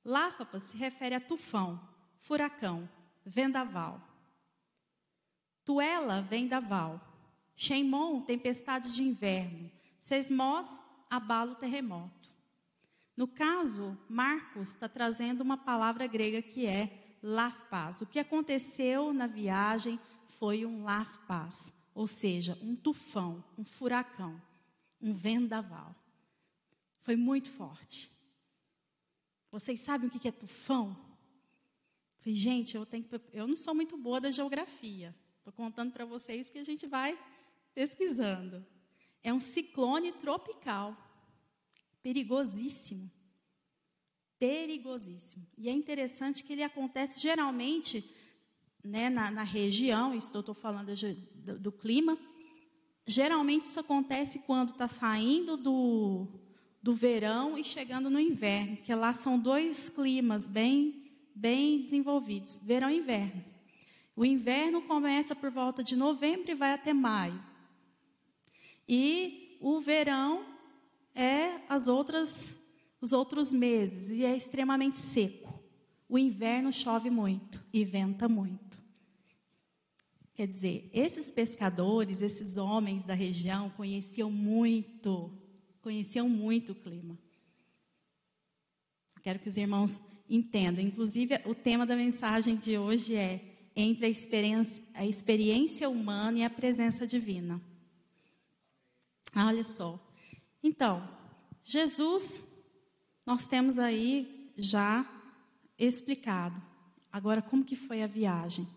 Láfapas 0.03 0.63
se 0.63 0.77
refere 0.77 1.15
a 1.15 1.19
tufão, 1.19 1.79
furacão, 2.19 2.89
vendaval. 3.25 4.01
Tuela, 5.65 6.21
vendaval. 6.21 7.01
Sheimon, 7.55 8.21
tempestade 8.21 8.93
de 8.93 9.03
inverno. 9.03 9.69
Sesmós, 9.99 10.81
abalo 11.09 11.55
terremoto. 11.55 12.31
No 13.17 13.27
caso, 13.27 13.97
Marcos 14.07 14.69
está 14.69 14.87
trazendo 14.87 15.41
uma 15.41 15.57
palavra 15.57 16.05
grega 16.05 16.41
que 16.41 16.67
é 16.67 17.17
lafpaz. 17.21 17.99
O 17.99 18.05
que 18.05 18.19
aconteceu 18.19 19.11
na 19.11 19.25
viagem 19.25 19.99
foi 20.27 20.65
um 20.65 20.83
lafpaz, 20.83 21.73
ou 21.97 22.05
seja, 22.05 22.55
um 22.61 22.75
tufão, 22.75 23.43
um 23.57 23.65
furacão, 23.65 24.39
um 25.01 25.15
vendaval. 25.15 25.95
Foi 26.99 27.15
muito 27.15 27.49
forte. 27.49 28.07
Vocês 29.49 29.79
sabem 29.79 30.07
o 30.07 30.11
que 30.11 30.27
é 30.27 30.31
tufão? 30.31 30.95
Falei, 32.19 32.35
gente, 32.35 32.77
eu, 32.77 32.85
tenho, 32.85 33.03
eu 33.33 33.47
não 33.47 33.55
sou 33.55 33.73
muito 33.73 33.97
boa 33.97 34.21
da 34.21 34.29
geografia. 34.29 35.15
Estou 35.39 35.51
contando 35.51 35.91
para 35.91 36.05
vocês 36.05 36.45
porque 36.45 36.59
a 36.59 36.63
gente 36.63 36.85
vai 36.85 37.17
pesquisando. 37.73 38.63
É 39.23 39.33
um 39.33 39.39
ciclone 39.39 40.11
tropical, 40.11 40.95
perigosíssimo. 42.03 43.09
Perigosíssimo. 44.37 45.47
E 45.57 45.67
é 45.67 45.71
interessante 45.71 46.43
que 46.43 46.53
ele 46.53 46.61
acontece 46.61 47.19
geralmente 47.19 48.07
né, 48.83 49.09
na, 49.09 49.31
na 49.31 49.43
região, 49.43 50.13
estou 50.13 50.53
falando 50.53 50.89
do, 51.47 51.59
do, 51.59 51.71
clima, 51.71 52.17
geralmente 53.05 53.65
isso 53.65 53.79
acontece 53.79 54.39
quando 54.39 54.71
está 54.71 54.87
saindo 54.87 55.55
do, 55.55 56.27
do 56.83 56.93
verão 56.93 57.57
e 57.57 57.63
chegando 57.63 58.09
no 58.09 58.19
inverno, 58.19 58.77
porque 58.77 58.93
lá 58.93 59.13
são 59.13 59.39
dois 59.39 59.89
climas 59.89 60.47
bem, 60.47 61.11
bem 61.33 61.81
desenvolvidos, 61.81 62.59
verão 62.61 62.89
e 62.89 62.97
inverno. 62.97 63.43
O 64.15 64.25
inverno 64.25 64.81
começa 64.81 65.35
por 65.35 65.51
volta 65.51 65.83
de 65.83 65.95
novembro 65.95 66.51
e 66.51 66.55
vai 66.55 66.73
até 66.73 66.91
maio. 66.91 67.41
E 68.89 69.57
o 69.61 69.79
verão 69.79 70.43
é 71.13 71.61
as 71.69 71.87
outras, 71.87 72.55
os 72.99 73.13
outros 73.13 73.53
meses 73.53 74.09
e 74.09 74.25
é 74.25 74.35
extremamente 74.35 74.97
seco. 74.97 75.57
O 76.09 76.17
inverno 76.17 76.71
chove 76.71 77.09
muito 77.09 77.63
e 77.71 77.85
venta 77.85 78.27
muito. 78.27 78.66
Quer 80.37 80.47
dizer, 80.47 80.87
esses 80.93 81.31
pescadores, 81.31 82.21
esses 82.21 82.57
homens 82.57 83.03
da 83.03 83.15
região 83.15 83.71
conheciam 83.71 84.29
muito, 84.29 85.31
conheciam 85.81 86.29
muito 86.29 86.73
o 86.73 86.75
clima. 86.75 87.17
Quero 89.23 89.39
que 89.39 89.49
os 89.49 89.57
irmãos 89.57 89.99
entendam. 90.29 90.85
Inclusive, 90.85 91.41
o 91.43 91.55
tema 91.55 91.87
da 91.87 91.95
mensagem 91.95 92.55
de 92.55 92.77
hoje 92.77 93.15
é 93.15 93.71
entre 93.75 94.05
a 94.05 94.09
experiência, 94.09 94.83
a 94.93 95.07
experiência 95.07 95.89
humana 95.89 96.37
e 96.37 96.43
a 96.43 96.51
presença 96.51 97.07
divina. 97.07 97.59
Olha 99.35 99.63
só. 99.63 99.99
Então, 100.61 101.09
Jesus, 101.63 102.43
nós 103.25 103.47
temos 103.47 103.79
aí 103.79 104.53
já 104.55 105.03
explicado. 105.79 106.61
Agora, 107.11 107.41
como 107.41 107.65
que 107.65 107.75
foi 107.75 108.03
a 108.03 108.07
viagem? 108.07 108.67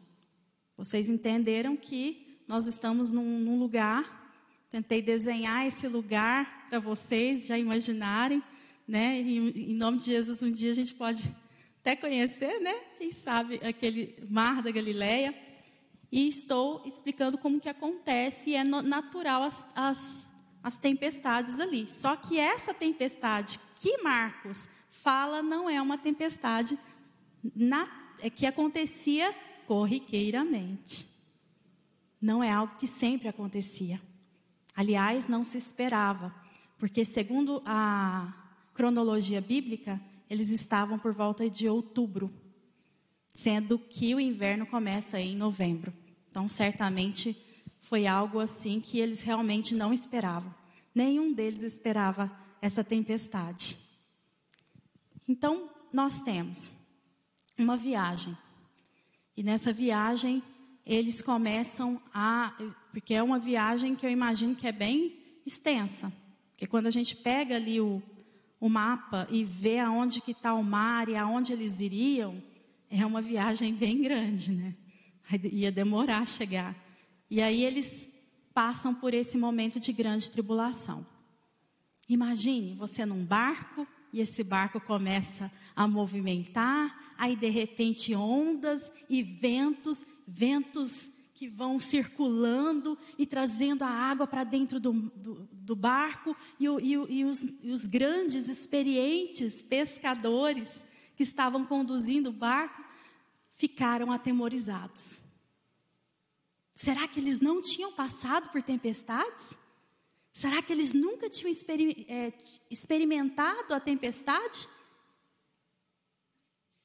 Vocês 0.81 1.11
entenderam 1.11 1.77
que 1.77 2.41
nós 2.49 2.67
estamos 2.67 3.13
num, 3.13 3.39
num 3.39 3.59
lugar. 3.59 4.33
Tentei 4.71 5.03
desenhar 5.03 5.67
esse 5.67 5.87
lugar 5.87 6.69
para 6.71 6.79
vocês 6.79 7.47
já 7.47 7.59
imaginarem, 7.59 8.43
né? 8.89 9.21
E, 9.21 9.73
em 9.73 9.75
nome 9.75 9.99
de 9.99 10.07
Jesus, 10.07 10.43
um 10.43 10.51
dia 10.51 10.71
a 10.71 10.75
gente 10.75 10.95
pode 10.95 11.31
até 11.83 11.95
conhecer, 11.95 12.61
né? 12.61 12.73
Quem 12.97 13.13
sabe 13.13 13.61
aquele 13.63 14.17
mar 14.31 14.63
da 14.63 14.71
Galileia. 14.71 15.35
E 16.11 16.27
estou 16.27 16.83
explicando 16.87 17.37
como 17.37 17.61
que 17.61 17.69
acontece 17.69 18.49
e 18.49 18.55
é 18.55 18.65
natural 18.65 19.43
as, 19.43 19.69
as, 19.75 20.27
as 20.63 20.79
tempestades 20.79 21.61
ali. 21.61 21.91
Só 21.91 22.17
que 22.17 22.39
essa 22.39 22.73
tempestade 22.73 23.61
que 23.83 24.03
Marcos 24.03 24.67
fala 24.89 25.43
não 25.43 25.69
é 25.69 25.81
uma 25.83 25.99
tempestade 25.99 26.79
na, 27.55 27.87
é 28.23 28.31
que 28.31 28.47
acontecia 28.47 29.31
corriqueiramente. 29.71 31.07
Não 32.21 32.43
é 32.43 32.51
algo 32.51 32.75
que 32.75 32.89
sempre 32.89 33.29
acontecia. 33.29 34.03
Aliás, 34.75 35.29
não 35.29 35.45
se 35.45 35.59
esperava, 35.59 36.35
porque 36.77 37.05
segundo 37.05 37.63
a 37.65 38.35
cronologia 38.75 39.41
bíblica, 39.41 40.01
eles 40.29 40.51
estavam 40.51 40.99
por 40.99 41.15
volta 41.15 41.49
de 41.49 41.69
outubro, 41.69 42.33
sendo 43.33 43.79
que 43.79 44.13
o 44.13 44.19
inverno 44.19 44.67
começa 44.67 45.21
em 45.21 45.37
novembro. 45.37 45.93
Então, 46.29 46.49
certamente 46.49 47.41
foi 47.81 48.09
algo 48.09 48.41
assim 48.41 48.81
que 48.81 48.99
eles 48.99 49.23
realmente 49.23 49.73
não 49.73 49.95
esperavam. 49.95 50.53
Nenhum 50.93 51.33
deles 51.33 51.63
esperava 51.63 52.29
essa 52.61 52.83
tempestade. 52.83 53.79
Então, 55.29 55.71
nós 55.93 56.23
temos 56.23 56.73
uma 57.57 57.77
viagem. 57.77 58.37
E 59.37 59.43
nessa 59.43 59.73
viagem, 59.73 60.43
eles 60.85 61.23
começam 61.23 62.01
a. 62.13 62.55
Porque 62.93 63.15
é 63.15 63.23
uma 63.23 63.39
viagem 63.39 63.95
que 63.95 64.05
eu 64.05 64.11
imagino 64.11 64.57
que 64.57 64.67
é 64.67 64.73
bem 64.73 65.17
extensa. 65.47 66.13
Porque 66.53 66.67
quando 66.67 66.87
a 66.87 66.91
gente 66.91 67.17
pega 67.17 67.57
ali 67.57 67.81
o, 67.81 68.03
o 68.61 68.69
mapa 68.69 69.27
e 69.31 69.45
vê 69.45 69.79
aonde 69.79 70.21
que 70.21 70.33
está 70.33 70.55
o 70.55 70.63
mar 70.63 71.09
e 71.09 71.17
aonde 71.17 71.53
eles 71.53 71.81
iriam, 71.81 72.43
é 72.91 73.07
uma 73.07 73.23
viagem 73.23 73.73
bem 73.73 74.03
grande, 74.03 74.53
né? 74.53 74.75
Ia 75.45 75.71
demorar 75.71 76.23
a 76.23 76.27
chegar. 76.27 76.75
E 77.31 77.41
aí 77.41 77.65
eles 77.65 78.09
passam 78.53 78.93
por 78.95 79.15
esse 79.15 79.39
momento 79.39 79.79
de 79.79 79.93
grande 79.93 80.31
tribulação. 80.31 81.07
Imagine 82.09 82.75
você 82.75 83.07
num 83.07 83.25
barco 83.25 83.87
e 84.13 84.21
esse 84.21 84.43
barco 84.43 84.81
começa 84.81 85.51
a 85.75 85.87
movimentar, 85.87 87.15
aí 87.17 87.37
de 87.37 87.49
repente 87.49 88.15
ondas 88.15 88.91
e 89.09 89.23
ventos, 89.23 90.05
ventos 90.27 91.11
que 91.35 91.49
vão 91.49 91.81
circulando 91.81 92.99
e 93.17 93.25
trazendo 93.25 93.83
a 93.83 93.89
água 93.89 94.27
para 94.27 94.45
dentro 94.45 94.79
do, 94.79 94.93
do, 94.93 95.49
do 95.53 95.75
barco, 95.75 96.37
e, 96.59 96.67
e, 96.67 96.93
e, 96.93 97.25
os, 97.25 97.43
e 97.63 97.71
os 97.71 97.87
grandes, 97.87 98.49
experientes 98.49 99.63
pescadores 99.63 100.85
que 101.17 101.23
estavam 101.23 101.65
conduzindo 101.65 102.29
o 102.29 102.33
barco 102.33 102.85
ficaram 103.55 104.13
atemorizados. 104.13 105.21
Será 106.75 107.07
que 107.07 107.21
eles 107.21 107.41
não 107.41 107.61
tinham 107.61 107.93
passado 107.93 108.51
por 108.51 108.63
tempestades? 108.63 109.59
Será 110.33 110.63
que 110.63 110.73
eles 110.73 110.93
nunca 110.93 111.29
tinham 111.29 111.53
é, 112.09 112.33
experimentado 112.71 113.75
a 113.75 113.81
tempestade? 113.81 114.69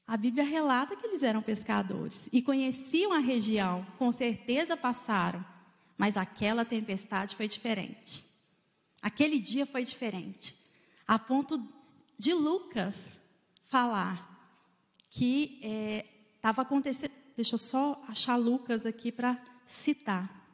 A 0.06 0.16
Bíblia 0.16 0.44
relata 0.44 0.96
que 0.96 1.06
eles 1.06 1.22
eram 1.22 1.42
pescadores 1.42 2.28
e 2.32 2.40
conheciam 2.40 3.12
a 3.12 3.18
região, 3.18 3.84
com 3.98 4.12
certeza 4.12 4.76
passaram, 4.76 5.44
mas 5.98 6.16
aquela 6.16 6.64
tempestade 6.64 7.34
foi 7.34 7.48
diferente. 7.48 8.24
Aquele 9.02 9.40
dia 9.40 9.66
foi 9.66 9.84
diferente, 9.84 10.54
a 11.06 11.18
ponto 11.18 11.60
de 12.18 12.32
Lucas 12.32 13.18
falar 13.64 14.36
que 15.10 15.60
estava 16.36 16.62
é, 16.62 16.64
acontecendo. 16.64 17.12
Deixa 17.34 17.54
eu 17.54 17.58
só 17.58 18.02
achar 18.08 18.36
Lucas 18.36 18.86
aqui 18.86 19.10
para 19.10 19.42
citar. 19.66 20.45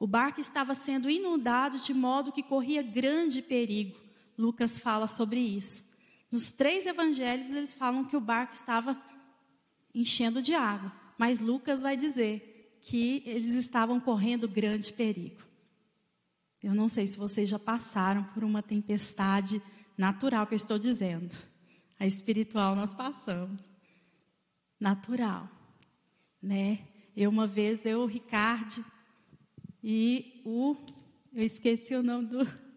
O 0.00 0.06
barco 0.06 0.40
estava 0.40 0.74
sendo 0.74 1.10
inundado 1.10 1.78
de 1.78 1.92
modo 1.92 2.32
que 2.32 2.42
corria 2.42 2.82
grande 2.82 3.42
perigo. 3.42 4.00
Lucas 4.36 4.78
fala 4.78 5.06
sobre 5.06 5.38
isso. 5.38 5.84
Nos 6.32 6.50
três 6.50 6.86
evangelhos, 6.86 7.50
eles 7.50 7.74
falam 7.74 8.06
que 8.06 8.16
o 8.16 8.20
barco 8.20 8.54
estava 8.54 8.98
enchendo 9.94 10.40
de 10.40 10.54
água, 10.54 10.90
mas 11.18 11.40
Lucas 11.40 11.82
vai 11.82 11.98
dizer 11.98 12.78
que 12.80 13.22
eles 13.26 13.52
estavam 13.52 14.00
correndo 14.00 14.48
grande 14.48 14.90
perigo. 14.90 15.42
Eu 16.62 16.74
não 16.74 16.88
sei 16.88 17.06
se 17.06 17.18
vocês 17.18 17.50
já 17.50 17.58
passaram 17.58 18.24
por 18.24 18.42
uma 18.42 18.62
tempestade 18.62 19.60
natural 19.98 20.46
que 20.46 20.54
eu 20.54 20.56
estou 20.56 20.78
dizendo. 20.78 21.36
A 21.98 22.06
espiritual 22.06 22.74
nós 22.74 22.94
passamos. 22.94 23.60
Natural, 24.78 25.46
né? 26.42 26.78
Eu 27.14 27.28
uma 27.28 27.46
vez 27.46 27.84
eu, 27.84 28.06
Ricardo 28.06 28.82
e 29.82 30.42
o 30.44 30.76
eu 31.32 31.44
esqueci 31.44 31.94
o 31.94 32.02
nome 32.02 32.26
do 32.26 32.70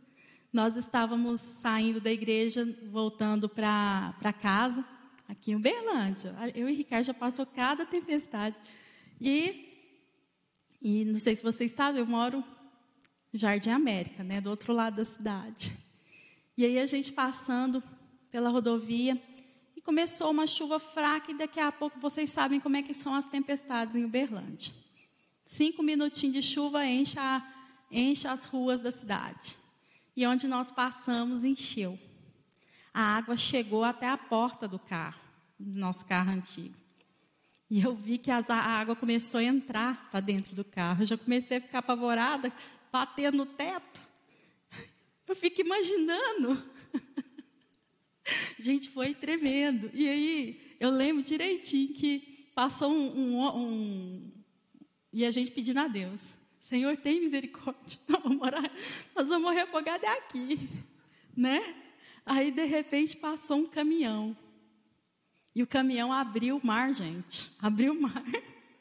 nós 0.53 0.77
estávamos 0.77 1.41
saindo 1.41 1.99
da 1.99 2.11
igreja, 2.11 2.63
voltando 2.91 3.49
para 3.49 4.33
casa, 4.39 4.85
aqui 5.27 5.51
em 5.51 5.55
Uberlândia. 5.55 6.35
Eu 6.53 6.69
e 6.69 6.75
Ricardo 6.75 7.05
já 7.05 7.13
passou 7.13 7.43
cada 7.43 7.87
tempestade. 7.87 8.55
E, 9.19 9.67
e 10.79 11.05
não 11.05 11.19
sei 11.19 11.35
se 11.35 11.41
vocês 11.41 11.71
sabem, 11.71 11.99
eu 11.99 12.05
moro 12.05 12.43
no 13.31 13.39
Jardim 13.39 13.71
América, 13.71 14.23
né, 14.23 14.39
do 14.39 14.51
outro 14.51 14.71
lado 14.73 14.97
da 14.97 15.05
cidade. 15.05 15.75
E 16.55 16.63
aí 16.63 16.77
a 16.77 16.85
gente 16.85 17.11
passando 17.11 17.81
pela 18.29 18.51
rodovia, 18.51 19.19
e 19.75 19.81
começou 19.81 20.29
uma 20.29 20.45
chuva 20.45 20.79
fraca, 20.79 21.31
e 21.31 21.35
daqui 21.35 21.59
a 21.59 21.71
pouco 21.71 21.99
vocês 21.99 22.29
sabem 22.29 22.59
como 22.59 22.77
é 22.77 22.83
que 22.83 22.93
são 22.93 23.15
as 23.15 23.27
tempestades 23.27 23.95
em 23.95 24.05
Uberlândia. 24.05 24.71
Cinco 25.45 25.84
minutinhos 25.84 26.36
de 26.36 26.41
chuva 26.41 26.86
enche, 26.86 27.19
a, 27.19 27.45
enche 27.91 28.27
as 28.27 28.45
ruas 28.45 28.79
da 28.82 28.91
cidade. 28.91 29.58
E 30.15 30.25
onde 30.25 30.47
nós 30.47 30.71
passamos, 30.71 31.43
encheu. 31.43 31.99
A 32.93 33.17
água 33.17 33.36
chegou 33.36 33.84
até 33.84 34.08
a 34.08 34.17
porta 34.17 34.67
do 34.67 34.77
carro, 34.77 35.19
do 35.60 35.79
nosso 35.79 36.06
carro 36.06 36.32
antigo. 36.32 36.75
E 37.69 37.82
eu 37.82 37.95
vi 37.95 38.19
que 38.19 38.29
a 38.29 38.43
água 38.53 38.95
começou 38.95 39.39
a 39.39 39.43
entrar 39.43 40.10
para 40.12 40.19
dentro 40.19 40.53
do 40.56 40.63
carro. 40.63 41.01
Eu 41.01 41.08
já 41.08 41.17
comecei 41.17 41.58
a 41.58 41.62
ficar 41.62 41.79
apavorada, 41.79 42.53
batendo 42.91 43.38
no 43.38 43.45
teto. 43.47 44.01
Eu 45.27 45.36
fico 45.36 45.62
imaginando. 45.62 46.62
Gente, 48.60 48.89
foi 48.89 49.15
tremendo. 49.15 49.89
E 49.93 50.08
aí, 50.08 50.77
eu 50.79 50.91
lembro 50.91 51.23
direitinho 51.23 51.93
que 51.93 52.49
passou 52.53 52.91
um, 52.91 53.39
um, 53.39 53.58
um 53.58 54.32
e 55.13 55.23
a 55.23 55.32
gente 55.32 55.52
pedindo 55.52 55.80
a 55.80 55.88
Deus. 55.88 56.36
Senhor, 56.60 56.97
tem 56.97 57.19
misericórdia. 57.19 57.99
Nós 58.08 58.23
vamos, 58.23 58.38
morar, 58.38 58.71
nós 59.15 59.28
vamos 59.28 59.43
morrer 59.43 59.62
afogados 59.62 60.10
aqui. 60.10 60.67
Né? 61.38 61.76
Aí, 62.26 62.52
de 62.52 62.65
repente, 62.65 63.15
passou 63.15 63.58
um 63.58 63.65
caminhão. 63.67 64.36
E 65.56 65.62
o 65.62 65.67
caminhão 65.67 66.12
abriu 66.12 66.58
o 66.58 66.65
mar, 66.65 66.91
gente. 66.93 67.52
Abriu 67.62 67.93
o 67.93 68.02
mar. 68.02 68.23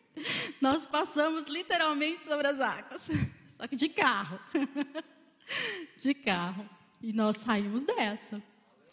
Nós 0.61 0.87
passamos 0.87 1.45
literalmente 1.45 2.25
sobre 2.25 2.47
as 2.47 2.61
águas. 2.61 3.11
Só 3.57 3.67
que 3.67 3.77
de 3.77 3.89
carro. 3.89 4.41
De 6.01 6.15
carro. 6.15 6.69
E 7.03 7.13
nós 7.13 7.37
saímos 7.39 7.85
dessa. 7.85 8.43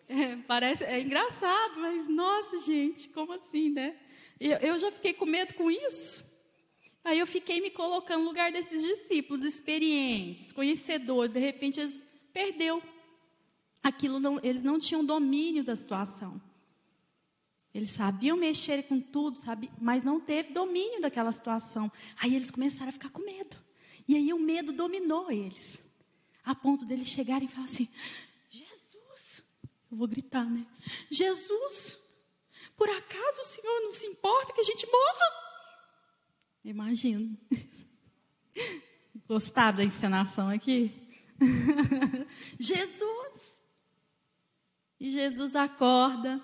É, 0.10 0.36
parece, 0.48 0.84
é 0.84 1.00
engraçado, 1.00 1.80
mas 1.80 2.10
nossa, 2.10 2.60
gente, 2.60 3.08
como 3.10 3.32
assim, 3.32 3.70
né? 3.70 3.96
Eu, 4.40 4.58
eu 4.58 4.80
já 4.80 4.92
fiquei 4.92 5.14
com 5.14 5.26
medo 5.26 5.54
com 5.54 5.72
isso. 5.72 6.29
Aí 7.04 7.20
eu 7.20 7.28
fiquei 7.28 7.62
me 7.62 7.72
colocando 7.72 8.22
no 8.22 8.28
lugar 8.28 8.52
desses 8.52 8.84
discípulos 8.84 9.44
experientes, 9.44 10.52
conhecedores, 10.52 11.34
de 11.34 11.40
repente 11.40 11.80
eles 11.80 12.06
perdeu. 12.34 12.82
Aquilo 13.82 14.20
não, 14.20 14.40
eles 14.44 14.64
não 14.64 14.78
tinham 14.78 15.04
domínio 15.04 15.64
da 15.64 15.76
situação. 15.76 16.42
Eles 17.74 17.92
sabiam 17.92 18.36
mexer 18.36 18.84
com 18.84 19.00
tudo, 19.00 19.38
sabe, 19.38 19.70
mas 19.80 20.04
não 20.04 20.20
teve 20.20 20.52
domínio 20.52 21.02
daquela 21.02 21.32
situação. 21.32 21.92
Aí 22.18 22.36
eles 22.36 22.52
começaram 22.52 22.90
a 22.90 22.94
ficar 22.94 23.10
com 23.10 23.22
medo. 23.22 23.56
E 24.08 24.16
aí 24.16 24.34
o 24.34 24.40
medo 24.40 24.74
dominou 24.74 25.32
eles. 25.32 25.80
A 26.44 26.56
ponto 26.56 26.84
deles 26.84 27.08
chegarem 27.08 27.48
e 27.48 27.52
falar 27.52 27.66
assim: 27.66 27.88
Jesus, 28.50 29.44
eu 29.92 29.98
vou 29.98 30.08
gritar, 30.08 30.46
né? 30.46 30.66
Jesus, 31.10 31.98
por 32.76 32.90
acaso 32.90 33.42
o 33.42 33.46
Senhor 33.46 33.82
não 33.82 33.92
se 33.92 34.08
importa 34.08 34.52
que 34.52 34.62
a 34.62 34.64
gente 34.64 34.88
morra? 34.88 35.49
Imagino. 36.64 37.38
Gostaram 39.28 39.78
da 39.78 39.84
encenação 39.84 40.50
aqui? 40.50 40.94
Jesus! 42.60 43.50
E 45.00 45.12
Jesus 45.12 45.56
acorda. 45.56 46.44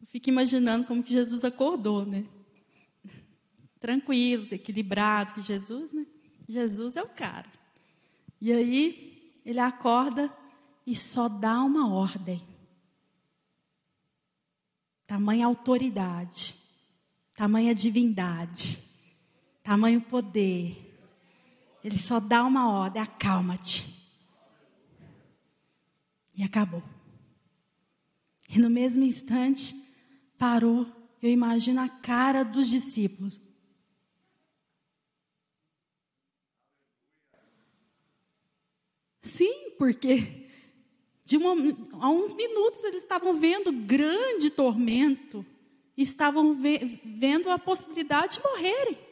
Eu 0.00 0.06
fico 0.06 0.28
imaginando 0.28 0.86
como 0.86 1.02
que 1.02 1.12
Jesus 1.12 1.44
acordou, 1.44 2.06
né? 2.06 2.26
tranquilo, 3.86 4.48
equilibrado, 4.50 5.34
que 5.34 5.42
Jesus, 5.42 5.92
né? 5.92 6.04
Jesus 6.48 6.96
é 6.96 7.02
o 7.02 7.08
cara. 7.08 7.48
E 8.40 8.52
aí 8.52 9.40
ele 9.44 9.60
acorda 9.60 10.32
e 10.84 10.96
só 10.96 11.28
dá 11.28 11.62
uma 11.62 11.88
ordem. 11.88 12.42
Tamanha 15.06 15.46
autoridade, 15.46 16.56
tamanha 17.32 17.72
divindade, 17.72 18.82
tamanho 19.66 20.00
poder. 20.00 20.76
Ele 21.82 21.98
só 21.98 22.20
dá 22.20 22.44
uma 22.44 22.70
ordem, 22.70 23.02
acalma-te. 23.02 23.84
E 26.36 26.44
acabou. 26.44 26.82
E 28.48 28.60
no 28.60 28.70
mesmo 28.70 29.02
instante, 29.02 29.74
parou. 30.38 30.86
Eu 31.20 31.30
imagino 31.30 31.80
a 31.80 31.88
cara 31.88 32.44
dos 32.44 32.68
discípulos. 32.68 33.40
Sim, 39.20 39.72
porque 39.76 40.46
de 41.24 41.36
uma, 41.36 41.50
há 42.00 42.08
uns 42.08 42.34
minutos 42.34 42.84
eles 42.84 43.02
estavam 43.02 43.34
vendo 43.34 43.72
grande 43.72 44.48
tormento, 44.48 45.44
estavam 45.96 46.54
ve, 46.54 47.00
vendo 47.04 47.50
a 47.50 47.58
possibilidade 47.58 48.36
de 48.36 48.44
morrerem. 48.44 49.05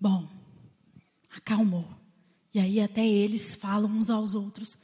Bom, 0.00 0.28
acalmou. 1.34 1.88
E 2.54 2.58
aí 2.58 2.80
até 2.80 3.06
eles 3.06 3.54
falam 3.54 3.90
uns 3.90 4.10
aos 4.10 4.34
outros: 4.34 4.76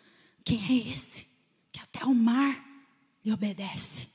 quem 0.45 0.61
é 0.63 0.93
esse 0.93 1.27
que 1.73 1.81
até 1.81 2.05
o 2.05 2.15
mar 2.15 2.65
lhe 3.25 3.33
obedece? 3.33 4.09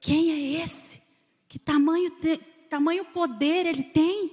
Quem 0.00 0.30
é 0.32 0.62
esse? 0.62 1.00
Que 1.48 1.58
tamanho, 1.58 2.10
tamanho 2.68 3.04
poder 3.06 3.66
ele 3.66 3.84
tem? 3.84 4.30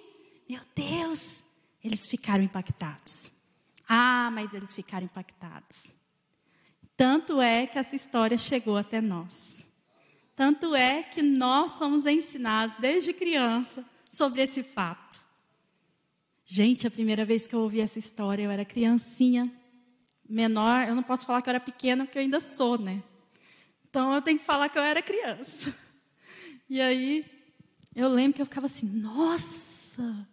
Meu 0.50 0.62
Deus! 0.76 1.44
Eles 1.84 2.06
ficaram 2.08 2.44
impactados. 2.44 3.32
Ah, 3.88 4.30
mas 4.34 4.54
eles 4.54 4.74
ficaram 4.74 5.06
impactados. 5.06 5.96
Tanto 6.98 7.40
é 7.40 7.66
que 7.66 7.80
essa 7.80 7.96
história 7.96 8.38
chegou 8.38 8.76
até 8.76 9.00
nós. 9.00 9.70
Tanto 10.36 10.76
é 10.76 11.02
que 11.02 11.22
nós 11.22 11.74
somos 11.74 12.06
ensinados 12.06 12.76
desde 12.78 13.14
criança 13.14 13.86
sobre 14.10 14.42
esse 14.42 14.62
fato. 14.64 15.09
Gente, 16.52 16.88
a 16.88 16.90
primeira 16.90 17.24
vez 17.24 17.46
que 17.46 17.54
eu 17.54 17.60
ouvi 17.60 17.80
essa 17.80 18.00
história, 18.00 18.42
eu 18.42 18.50
era 18.50 18.66
criancinha, 18.66 19.54
menor. 20.28 20.88
Eu 20.88 20.96
não 20.96 21.04
posso 21.04 21.24
falar 21.24 21.44
que 21.44 21.48
eu 21.48 21.52
era 21.52 21.60
pequena, 21.60 22.06
porque 22.06 22.18
eu 22.18 22.24
ainda 22.24 22.40
sou, 22.40 22.76
né? 22.76 23.04
Então 23.88 24.16
eu 24.16 24.20
tenho 24.20 24.40
que 24.40 24.46
falar 24.46 24.68
que 24.68 24.76
eu 24.76 24.82
era 24.82 25.00
criança. 25.00 25.78
E 26.68 26.82
aí, 26.82 27.24
eu 27.96 28.10
lembro 28.10 28.34
que 28.34 28.42
eu 28.42 28.48
ficava 28.48 28.66
assim: 28.66 28.88
nossa! 28.88 30.28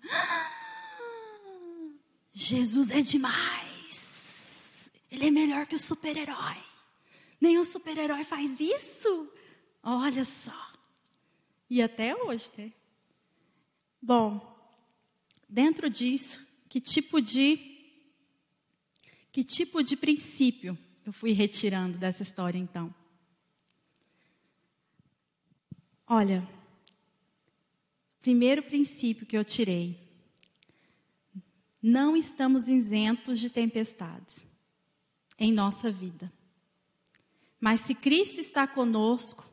Jesus 2.33 2.91
é 2.91 3.03
demais. 3.03 4.91
Ele 5.11 5.27
é 5.27 5.31
melhor 5.31 5.67
que 5.67 5.75
o 5.75 5.79
super-herói. 5.79 6.57
Nenhum 7.39 7.63
super-herói 7.63 8.25
faz 8.25 8.59
isso. 8.59 9.31
Olha 9.83 10.25
só. 10.25 10.73
E 11.69 11.83
até 11.83 12.17
hoje, 12.17 12.51
né? 12.57 12.73
Bom, 14.01 14.56
dentro 15.49 15.89
disso, 15.89 16.41
que 16.69 16.81
tipo 16.81 17.21
de 17.21 17.75
que 19.33 19.45
tipo 19.45 19.83
de 19.83 19.97
princípio 19.97 20.79
eu 21.05 21.13
fui 21.13 21.33
retirando 21.33 21.99
dessa 21.99 22.23
história 22.23 22.59
então? 22.59 22.95
Olha, 26.07 26.47
primeiro 28.21 28.63
princípio 28.63 29.27
que 29.27 29.37
eu 29.37 29.45
tirei 29.45 30.07
não 31.83 32.17
estamos 32.17 32.67
isentos 32.67 33.39
de 33.39 33.49
tempestades 33.49 34.47
em 35.39 35.53
nossa 35.53 35.91
vida. 35.91 36.33
Mas 37.61 37.81
se 37.81 37.95
Cristo 37.95 38.41
está 38.41 38.67
conosco, 38.67 39.49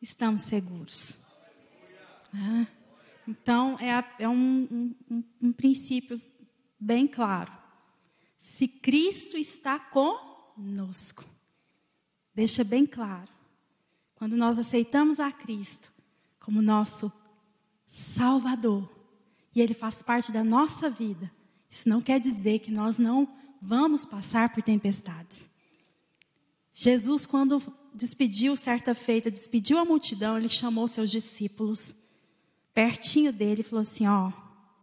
estamos 0.00 0.42
seguros. 0.42 1.18
Ah, 2.34 2.66
então, 3.26 3.76
é, 3.80 4.22
é 4.22 4.28
um, 4.28 4.94
um, 5.10 5.24
um 5.42 5.52
princípio 5.52 6.20
bem 6.78 7.06
claro. 7.06 7.52
Se 8.38 8.68
Cristo 8.68 9.36
está 9.36 9.78
conosco, 9.78 11.24
deixa 12.34 12.62
bem 12.62 12.86
claro. 12.86 13.28
Quando 14.14 14.36
nós 14.36 14.58
aceitamos 14.58 15.18
a 15.18 15.32
Cristo 15.32 15.92
como 16.38 16.62
nosso 16.62 17.12
Salvador, 17.88 18.88
e 19.54 19.60
Ele 19.60 19.74
faz 19.74 20.02
parte 20.02 20.30
da 20.30 20.44
nossa 20.44 20.88
vida, 20.88 21.30
isso 21.68 21.88
não 21.88 22.00
quer 22.00 22.20
dizer 22.20 22.60
que 22.60 22.70
nós 22.70 22.98
não 22.98 23.28
vamos 23.60 24.04
passar 24.04 24.50
por 24.50 24.62
tempestades. 24.62 25.48
Jesus, 26.72 27.26
quando 27.26 27.62
despediu 27.94 28.54
certa 28.54 28.94
feita, 28.94 29.30
despediu 29.30 29.78
a 29.78 29.84
multidão, 29.84 30.36
ele 30.36 30.48
chamou 30.48 30.86
seus 30.86 31.10
discípulos 31.10 31.94
pertinho 32.76 33.32
dele 33.32 33.62
e 33.62 33.64
falou 33.64 33.80
assim: 33.80 34.06
Ó, 34.06 34.30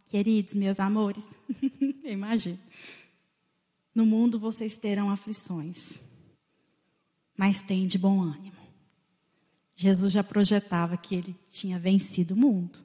queridos, 0.06 0.54
meus 0.54 0.80
amores, 0.80 1.24
imagina, 2.02 2.58
no 3.94 4.04
mundo 4.04 4.36
vocês 4.36 4.76
terão 4.76 5.10
aflições, 5.10 6.02
mas 7.36 7.62
tem 7.62 7.86
de 7.86 7.96
bom 7.96 8.20
ânimo. 8.20 8.56
Jesus 9.76 10.12
já 10.12 10.24
projetava 10.24 10.96
que 10.96 11.14
ele 11.14 11.36
tinha 11.52 11.78
vencido 11.78 12.34
o 12.34 12.36
mundo. 12.36 12.80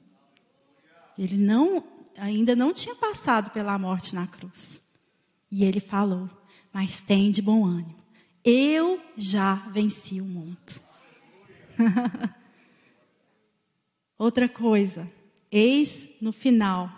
Ele 1.18 1.36
não 1.36 1.84
ainda 2.16 2.54
não 2.54 2.72
tinha 2.72 2.94
passado 2.94 3.50
pela 3.50 3.76
morte 3.78 4.14
na 4.14 4.28
cruz. 4.28 4.80
E 5.50 5.64
ele 5.64 5.80
falou: 5.80 6.30
Mas 6.72 7.00
tem 7.00 7.32
de 7.32 7.42
bom 7.42 7.64
ânimo. 7.64 7.98
Eu 8.44 9.02
já 9.16 9.54
venci 9.72 10.20
o 10.20 10.24
mundo. 10.24 10.80
Outra 14.20 14.50
coisa, 14.50 15.10
eis 15.50 16.10
no 16.20 16.30
final, 16.30 16.90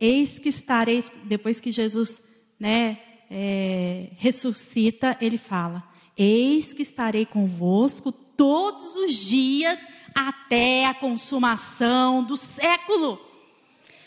eis 0.00 0.38
que 0.38 0.48
estareis, 0.48 1.12
depois 1.24 1.60
que 1.60 1.70
Jesus 1.70 2.22
né, 2.58 2.98
é, 3.30 4.08
ressuscita, 4.16 5.18
ele 5.20 5.36
fala: 5.36 5.86
Eis 6.16 6.72
que 6.72 6.80
estarei 6.80 7.26
convosco 7.26 8.10
todos 8.10 8.96
os 8.96 9.12
dias 9.12 9.78
até 10.14 10.86
a 10.86 10.94
consumação 10.94 12.24
do 12.24 12.38
século. 12.38 13.20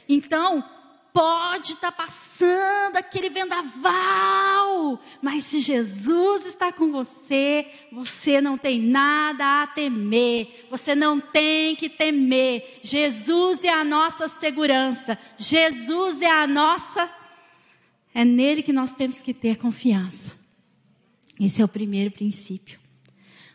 Então, 0.07 0.67
pode 1.13 1.73
estar 1.73 1.91
tá 1.91 2.05
passando 2.05 2.97
aquele 2.97 3.29
vendaval, 3.29 4.99
mas 5.21 5.45
se 5.45 5.59
Jesus 5.59 6.45
está 6.45 6.71
com 6.71 6.91
você, 6.91 7.65
você 7.91 8.39
não 8.39 8.57
tem 8.57 8.79
nada 8.79 9.63
a 9.63 9.67
temer, 9.67 10.67
você 10.69 10.95
não 10.95 11.19
tem 11.19 11.75
que 11.75 11.89
temer. 11.89 12.79
Jesus 12.81 13.63
é 13.63 13.69
a 13.69 13.83
nossa 13.83 14.27
segurança, 14.27 15.17
Jesus 15.37 16.21
é 16.21 16.31
a 16.31 16.47
nossa, 16.47 17.09
é 18.13 18.23
nele 18.23 18.63
que 18.63 18.73
nós 18.73 18.93
temos 18.93 19.21
que 19.21 19.33
ter 19.33 19.57
confiança. 19.57 20.31
Esse 21.39 21.61
é 21.61 21.65
o 21.65 21.69
primeiro 21.69 22.11
princípio. 22.11 22.79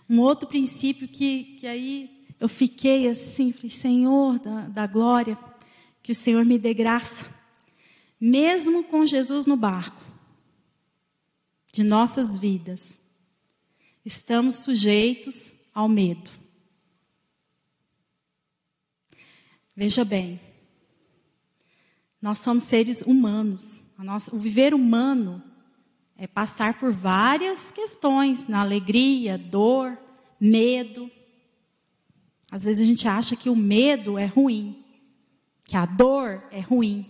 Um 0.08 0.20
outro 0.20 0.48
princípio 0.48 1.08
que, 1.08 1.56
que 1.58 1.66
aí 1.66 2.26
eu 2.38 2.48
fiquei 2.48 3.08
assim, 3.08 3.52
falei, 3.52 3.70
Senhor 3.70 4.38
da, 4.38 4.62
da 4.62 4.86
glória 4.86 5.38
que 6.02 6.12
o 6.12 6.14
Senhor 6.14 6.44
me 6.44 6.58
dê 6.58 6.74
graça, 6.74 7.24
mesmo 8.24 8.84
com 8.84 9.04
Jesus 9.04 9.44
no 9.44 9.54
barco, 9.54 10.02
de 11.70 11.84
nossas 11.84 12.38
vidas, 12.38 12.98
estamos 14.02 14.56
sujeitos 14.56 15.52
ao 15.74 15.88
medo. 15.88 16.30
Veja 19.76 20.04
bem, 20.06 20.40
nós 22.22 22.38
somos 22.38 22.62
seres 22.62 23.02
humanos. 23.02 23.84
Nossa, 23.98 24.34
o 24.34 24.38
viver 24.38 24.72
humano 24.72 25.42
é 26.16 26.26
passar 26.26 26.78
por 26.78 26.92
várias 26.92 27.70
questões, 27.70 28.48
na 28.48 28.62
alegria, 28.62 29.36
dor, 29.36 29.98
medo. 30.40 31.10
Às 32.50 32.64
vezes 32.64 32.82
a 32.82 32.86
gente 32.86 33.06
acha 33.06 33.36
que 33.36 33.50
o 33.50 33.56
medo 33.56 34.16
é 34.16 34.24
ruim 34.24 34.84
que 35.66 35.76
a 35.76 35.86
dor 35.86 36.42
é 36.50 36.60
ruim, 36.60 37.06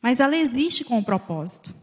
mas 0.00 0.20
ela 0.20 0.36
existe 0.36 0.84
com 0.84 0.98
um 0.98 1.04
propósito. 1.04 1.74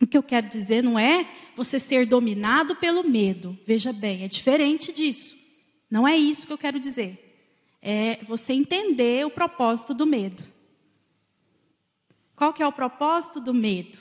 O 0.00 0.06
que 0.06 0.16
eu 0.16 0.22
quero 0.22 0.48
dizer 0.48 0.82
não 0.82 0.98
é 0.98 1.28
você 1.54 1.78
ser 1.78 2.06
dominado 2.06 2.74
pelo 2.76 3.04
medo. 3.04 3.56
Veja 3.66 3.92
bem, 3.92 4.24
é 4.24 4.28
diferente 4.28 4.92
disso. 4.92 5.36
Não 5.90 6.06
é 6.08 6.16
isso 6.16 6.46
que 6.46 6.52
eu 6.52 6.58
quero 6.58 6.80
dizer. 6.80 7.18
É 7.80 8.18
você 8.24 8.52
entender 8.52 9.26
o 9.26 9.30
propósito 9.30 9.92
do 9.92 10.06
medo. 10.06 10.42
Qual 12.34 12.52
que 12.52 12.62
é 12.62 12.66
o 12.66 12.72
propósito 12.72 13.40
do 13.40 13.52
medo? 13.52 13.98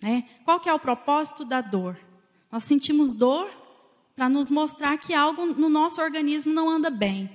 Né? 0.00 0.28
Qual 0.44 0.60
que 0.60 0.68
é 0.68 0.72
o 0.72 0.78
propósito 0.78 1.44
da 1.44 1.60
dor? 1.60 1.98
Nós 2.50 2.64
sentimos 2.64 3.12
dor 3.12 3.50
para 4.14 4.28
nos 4.28 4.48
mostrar 4.48 4.96
que 4.96 5.12
algo 5.12 5.46
no 5.46 5.68
nosso 5.68 6.00
organismo 6.00 6.52
não 6.52 6.70
anda 6.70 6.90
bem. 6.90 7.30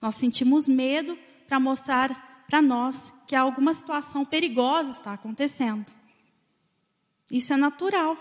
Nós 0.00 0.16
sentimos 0.16 0.68
medo 0.68 1.18
para 1.48 1.58
mostrar 1.58 2.44
para 2.48 2.60
nós 2.60 3.13
que 3.26 3.34
alguma 3.34 3.72
situação 3.72 4.24
perigosa 4.24 4.90
está 4.90 5.12
acontecendo. 5.12 5.90
Isso 7.30 7.52
é 7.52 7.56
natural. 7.56 8.16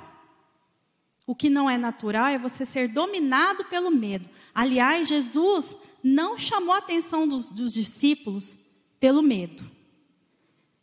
O 1.26 1.36
que 1.36 1.50
não 1.50 1.70
é 1.70 1.78
natural 1.78 2.28
é 2.28 2.38
você 2.38 2.66
ser 2.66 2.88
dominado 2.88 3.66
pelo 3.66 3.90
medo. 3.90 4.30
Aliás, 4.54 5.08
Jesus 5.08 5.78
não 6.04 6.38
chamou 6.38 6.76
a 6.76 6.80
atenção 6.80 7.28
dos, 7.28 7.50
dos 7.50 7.74
discípulos 7.74 8.58
pelo 9.00 9.22
medo. 9.22 9.64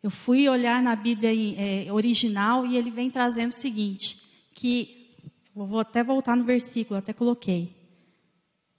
Eu 0.03 0.11
fui 0.11 0.49
olhar 0.49 0.83
na 0.83 0.97
Bíblia 0.97 1.31
é, 1.57 1.93
original 1.93 2.65
e 2.65 2.77
ele 2.77 2.91
vem 2.91 3.11
trazendo 3.11 3.51
o 3.51 3.55
seguinte: 3.55 4.23
que 4.55 5.15
vou 5.55 5.81
até 5.81 6.03
voltar 6.03 6.37
no 6.37 6.45
versículo, 6.45 6.99
até 6.99 7.13
coloquei. 7.13 7.77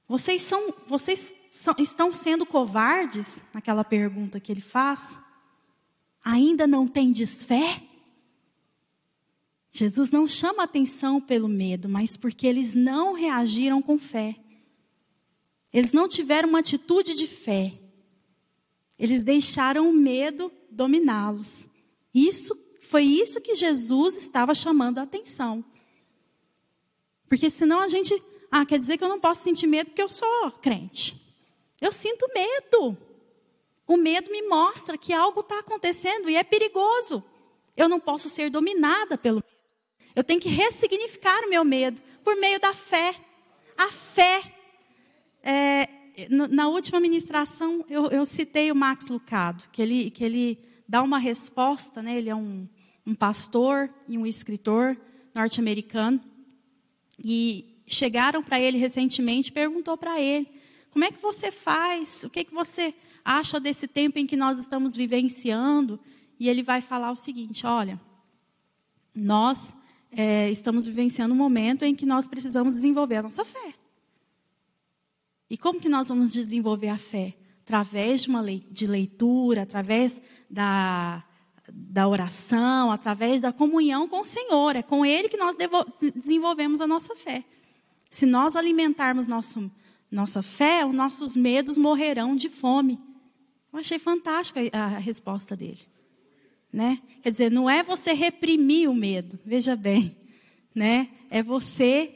Vocês 0.07 0.41
são, 0.41 0.73
vocês 0.87 1.33
são, 1.51 1.75
estão 1.77 2.11
sendo 2.11 2.45
covardes? 2.45 3.43
Naquela 3.53 3.83
pergunta 3.83 4.39
que 4.39 4.51
ele 4.51 4.61
faz. 4.61 5.17
Ainda 6.23 6.67
não 6.67 6.87
tendes 6.87 7.43
fé? 7.43 7.83
Jesus 9.71 10.11
não 10.11 10.27
chama 10.27 10.63
atenção 10.63 11.21
pelo 11.21 11.47
medo, 11.47 11.87
mas 11.87 12.17
porque 12.17 12.45
eles 12.45 12.75
não 12.75 13.13
reagiram 13.13 13.81
com 13.81 13.97
fé. 13.97 14.35
Eles 15.73 15.93
não 15.93 16.07
tiveram 16.07 16.49
uma 16.49 16.59
atitude 16.59 17.15
de 17.15 17.25
fé. 17.25 17.73
Eles 18.99 19.23
deixaram 19.23 19.89
o 19.89 19.93
medo 19.93 20.51
dominá-los. 20.69 21.69
Isso 22.13 22.55
foi 22.81 23.03
isso 23.03 23.39
que 23.39 23.55
Jesus 23.55 24.17
estava 24.17 24.53
chamando 24.53 24.97
a 24.97 25.03
atenção. 25.03 25.63
Porque 27.29 27.49
senão 27.49 27.79
a 27.79 27.87
gente, 27.87 28.13
ah, 28.51 28.65
quer 28.65 28.77
dizer 28.77 28.97
que 28.97 29.03
eu 29.03 29.09
não 29.09 29.19
posso 29.19 29.43
sentir 29.43 29.65
medo 29.65 29.87
porque 29.87 30.01
eu 30.01 30.09
sou 30.09 30.51
crente. 30.61 31.15
Eu 31.79 31.91
sinto 31.91 32.27
medo. 32.33 32.97
O 33.87 33.97
medo 33.97 34.31
me 34.31 34.47
mostra 34.47 34.97
que 34.97 35.13
algo 35.13 35.41
está 35.41 35.59
acontecendo 35.59 36.29
e 36.29 36.35
é 36.35 36.43
perigoso. 36.43 37.23
Eu 37.75 37.89
não 37.89 37.99
posso 37.99 38.29
ser 38.29 38.49
dominada 38.49 39.17
pelo 39.17 39.37
medo. 39.37 39.61
Eu 40.15 40.23
tenho 40.23 40.39
que 40.39 40.49
ressignificar 40.49 41.39
o 41.45 41.49
meu 41.49 41.63
medo 41.63 42.01
por 42.23 42.35
meio 42.37 42.59
da 42.59 42.73
fé. 42.73 43.15
A 43.77 43.89
fé. 43.89 44.55
É, 45.43 45.87
na 46.29 46.67
última 46.67 46.99
ministração, 46.99 47.85
eu, 47.89 48.07
eu, 48.11 48.25
citei 48.25 48.71
o 48.71 48.75
Max 48.75 49.07
Lucado, 49.07 49.63
que 49.71 49.81
ele, 49.81 50.11
que 50.11 50.23
ele 50.23 50.59
dá 50.87 51.01
uma 51.01 51.17
resposta, 51.17 52.01
né? 52.01 52.17
ele 52.17 52.29
é 52.29 52.35
um, 52.35 52.67
um 53.05 53.15
pastor 53.15 53.91
e 54.07 54.17
um 54.17 54.25
escritor 54.25 54.97
norte-americano. 55.33 56.21
E 57.23 57.81
chegaram 57.87 58.43
para 58.43 58.59
ele 58.59 58.77
recentemente, 58.77 59.51
perguntou 59.51 59.97
para 59.97 60.19
ele, 60.19 60.47
como 60.91 61.05
é 61.05 61.11
que 61.11 61.21
você 61.21 61.51
faz? 61.51 62.23
O 62.23 62.29
que, 62.29 62.43
que 62.43 62.53
você 62.53 62.93
acha 63.23 63.59
desse 63.59 63.87
tempo 63.87 64.19
em 64.19 64.25
que 64.25 64.35
nós 64.35 64.59
estamos 64.59 64.95
vivenciando? 64.95 65.99
E 66.39 66.49
ele 66.49 66.63
vai 66.63 66.81
falar 66.81 67.11
o 67.11 67.15
seguinte: 67.15 67.65
olha, 67.65 67.99
nós 69.13 69.73
é, 70.11 70.49
estamos 70.49 70.85
vivenciando 70.85 71.33
um 71.33 71.37
momento 71.37 71.83
em 71.83 71.95
que 71.95 72.05
nós 72.05 72.27
precisamos 72.27 72.73
desenvolver 72.73 73.17
a 73.17 73.23
nossa 73.23 73.45
fé. 73.45 73.73
E 75.49 75.57
como 75.57 75.79
que 75.79 75.89
nós 75.89 76.09
vamos 76.09 76.31
desenvolver 76.31 76.89
a 76.89 76.97
fé? 76.97 77.35
Através 77.63 78.23
de 78.23 78.29
uma 78.29 78.41
lei, 78.41 78.65
de 78.71 78.87
leitura, 78.87 79.63
através 79.63 80.21
da, 80.49 81.23
da 81.71 82.07
oração, 82.07 82.91
através 82.91 83.41
da 83.41 83.53
comunhão 83.53 84.07
com 84.07 84.21
o 84.21 84.25
Senhor. 84.25 84.75
É 84.75 84.81
com 84.81 85.05
Ele 85.05 85.29
que 85.29 85.37
nós 85.37 85.55
devo, 85.55 85.85
desenvolvemos 86.15 86.81
a 86.81 86.87
nossa 86.87 87.15
fé. 87.15 87.43
Se 88.09 88.25
nós 88.25 88.55
alimentarmos 88.55 89.27
nosso, 89.27 89.71
nossa 90.09 90.41
fé, 90.41 90.85
os 90.85 90.93
nossos 90.93 91.35
medos 91.35 91.77
morrerão 91.77 92.35
de 92.35 92.49
fome. 92.49 92.99
Eu 93.71 93.79
achei 93.79 93.97
fantástica 93.97 94.59
a, 94.73 94.87
resposta 94.97 95.55
dele. 95.55 95.79
Né? 96.71 97.01
Quer 97.21 97.31
dizer, 97.31 97.51
não 97.51 97.69
é 97.69 97.83
você 97.83 98.13
reprimir 98.13 98.89
o 98.89 98.95
medo, 98.95 99.39
veja 99.45 99.75
bem, 99.75 100.15
né? 100.73 101.09
É 101.29 101.43
você 101.43 102.15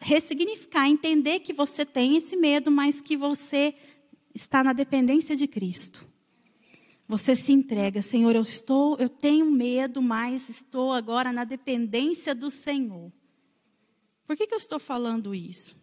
ressignificar, 0.00 0.88
entender 0.88 1.40
que 1.40 1.52
você 1.52 1.84
tem 1.84 2.16
esse 2.16 2.36
medo, 2.36 2.70
mas 2.70 3.00
que 3.00 3.16
você 3.16 3.74
está 4.34 4.64
na 4.64 4.72
dependência 4.72 5.36
de 5.36 5.46
Cristo. 5.46 6.06
Você 7.08 7.36
se 7.36 7.52
entrega, 7.52 8.02
Senhor, 8.02 8.34
eu 8.34 8.42
estou, 8.42 8.96
eu 8.98 9.08
tenho 9.08 9.50
medo, 9.50 10.02
mas 10.02 10.48
estou 10.48 10.92
agora 10.92 11.32
na 11.32 11.44
dependência 11.44 12.34
do 12.34 12.50
Senhor. 12.50 13.12
Por 14.26 14.36
que, 14.36 14.46
que 14.46 14.54
eu 14.54 14.58
estou 14.58 14.80
falando 14.80 15.34
isso? 15.34 15.76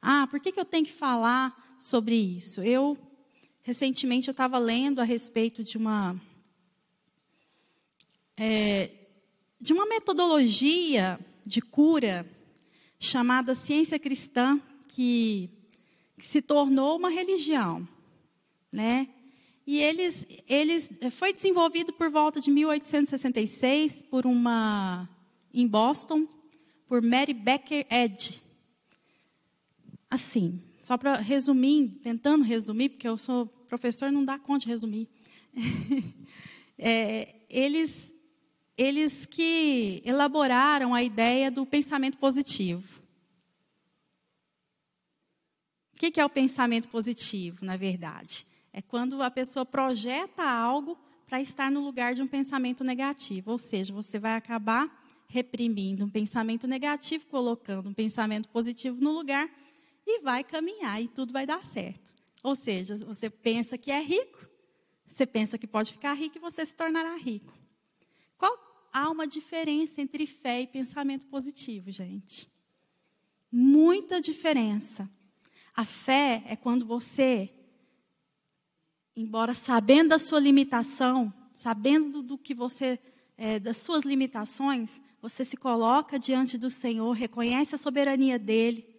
Ah, 0.00 0.28
por 0.30 0.38
que, 0.38 0.52
que 0.52 0.60
eu 0.60 0.64
tenho 0.64 0.84
que 0.84 0.92
falar 0.92 1.76
sobre 1.78 2.14
isso? 2.14 2.62
Eu 2.62 2.96
recentemente 3.68 4.28
eu 4.28 4.32
estava 4.32 4.56
lendo 4.56 4.98
a 4.98 5.04
respeito 5.04 5.62
de 5.62 5.76
uma 5.76 6.18
é, 8.34 8.90
de 9.60 9.74
uma 9.74 9.84
metodologia 9.84 11.20
de 11.44 11.60
cura 11.60 12.26
chamada 12.98 13.54
ciência 13.54 13.98
cristã, 13.98 14.58
que, 14.88 15.50
que 16.16 16.24
se 16.24 16.40
tornou 16.40 16.96
uma 16.96 17.10
religião. 17.10 17.86
Né? 18.72 19.06
E 19.66 19.82
eles, 19.82 20.26
eles 20.48 20.88
foi 21.10 21.34
desenvolvido 21.34 21.92
por 21.92 22.10
volta 22.10 22.40
de 22.40 22.50
1866 22.50 24.00
por 24.00 24.24
uma 24.24 25.06
em 25.52 25.66
Boston 25.66 26.26
por 26.86 27.02
Mary 27.02 27.34
Becker 27.34 27.86
Edge. 27.90 28.40
Assim, 30.10 30.62
só 30.88 30.96
para 30.96 31.16
resumir, 31.16 32.00
tentando 32.02 32.42
resumir, 32.42 32.88
porque 32.88 33.06
eu 33.06 33.18
sou 33.18 33.44
professor, 33.68 34.10
não 34.10 34.24
dá 34.24 34.38
conta 34.38 34.60
de 34.60 34.68
resumir. 34.68 35.06
é, 36.78 37.42
eles 37.50 38.14
eles 38.74 39.26
que 39.26 40.00
elaboraram 40.02 40.94
a 40.94 41.02
ideia 41.02 41.50
do 41.50 41.66
pensamento 41.66 42.16
positivo. 42.16 43.02
O 45.92 45.98
que 45.98 46.18
é 46.18 46.24
o 46.24 46.30
pensamento 46.30 46.88
positivo, 46.88 47.66
na 47.66 47.76
verdade? 47.76 48.46
É 48.72 48.80
quando 48.80 49.22
a 49.22 49.30
pessoa 49.30 49.66
projeta 49.66 50.42
algo 50.42 50.96
para 51.26 51.38
estar 51.38 51.70
no 51.70 51.84
lugar 51.84 52.14
de 52.14 52.22
um 52.22 52.26
pensamento 52.26 52.82
negativo. 52.82 53.50
Ou 53.50 53.58
seja, 53.58 53.92
você 53.92 54.18
vai 54.18 54.36
acabar 54.36 54.88
reprimindo 55.28 56.02
um 56.06 56.08
pensamento 56.08 56.66
negativo, 56.66 57.26
colocando 57.26 57.90
um 57.90 57.94
pensamento 57.94 58.48
positivo 58.48 58.98
no 59.02 59.12
lugar 59.12 59.50
e 60.10 60.20
vai 60.20 60.42
caminhar 60.42 61.02
e 61.02 61.08
tudo 61.08 61.32
vai 61.32 61.46
dar 61.46 61.64
certo. 61.64 62.12
Ou 62.42 62.56
seja, 62.56 62.96
você 62.98 63.28
pensa 63.28 63.76
que 63.76 63.90
é 63.90 64.00
rico, 64.00 64.48
você 65.06 65.26
pensa 65.26 65.58
que 65.58 65.66
pode 65.66 65.92
ficar 65.92 66.14
rico 66.14 66.38
e 66.38 66.40
você 66.40 66.64
se 66.64 66.74
tornará 66.74 67.16
rico. 67.16 67.52
Qual 68.36 68.68
há 68.92 69.10
uma 69.10 69.26
diferença 69.26 70.00
entre 70.00 70.26
fé 70.26 70.62
e 70.62 70.66
pensamento 70.66 71.26
positivo, 71.26 71.90
gente. 71.90 72.48
Muita 73.50 74.20
diferença. 74.20 75.08
A 75.74 75.84
fé 75.84 76.42
é 76.46 76.56
quando 76.56 76.84
você, 76.84 77.50
embora 79.16 79.54
sabendo 79.54 80.10
da 80.10 80.18
sua 80.18 80.40
limitação, 80.40 81.32
sabendo 81.54 82.22
do 82.22 82.36
que 82.36 82.54
você, 82.54 82.98
é, 83.36 83.58
das 83.58 83.76
suas 83.78 84.04
limitações, 84.04 85.00
você 85.20 85.44
se 85.44 85.56
coloca 85.56 86.18
diante 86.18 86.58
do 86.58 86.70
Senhor, 86.70 87.12
reconhece 87.12 87.74
a 87.74 87.78
soberania 87.78 88.38
dele 88.38 88.97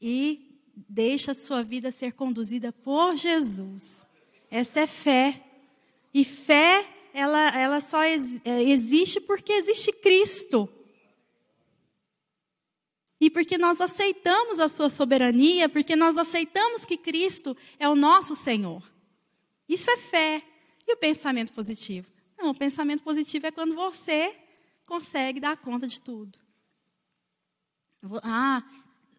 e 0.00 0.60
deixa 0.74 1.32
a 1.32 1.34
sua 1.34 1.62
vida 1.62 1.90
ser 1.90 2.12
conduzida 2.12 2.72
por 2.72 3.16
Jesus. 3.16 4.06
Essa 4.50 4.80
é 4.80 4.86
fé. 4.86 5.42
E 6.12 6.24
fé 6.24 6.86
ela, 7.12 7.48
ela 7.58 7.80
só 7.80 8.02
é, 8.02 8.14
existe 8.62 9.20
porque 9.20 9.52
existe 9.52 9.92
Cristo. 9.92 10.68
E 13.18 13.30
porque 13.30 13.56
nós 13.56 13.80
aceitamos 13.80 14.60
a 14.60 14.68
sua 14.68 14.90
soberania, 14.90 15.68
porque 15.68 15.96
nós 15.96 16.18
aceitamos 16.18 16.84
que 16.84 16.98
Cristo 16.98 17.56
é 17.78 17.88
o 17.88 17.96
nosso 17.96 18.36
Senhor. 18.36 18.82
Isso 19.66 19.90
é 19.90 19.96
fé. 19.96 20.42
E 20.86 20.92
o 20.92 20.96
pensamento 20.96 21.52
positivo? 21.52 22.06
Não, 22.38 22.50
o 22.50 22.54
pensamento 22.54 23.02
positivo 23.02 23.46
é 23.46 23.50
quando 23.50 23.74
você 23.74 24.36
consegue 24.84 25.40
dar 25.40 25.56
conta 25.56 25.86
de 25.86 26.00
tudo. 26.00 26.38
Ah, 28.22 28.62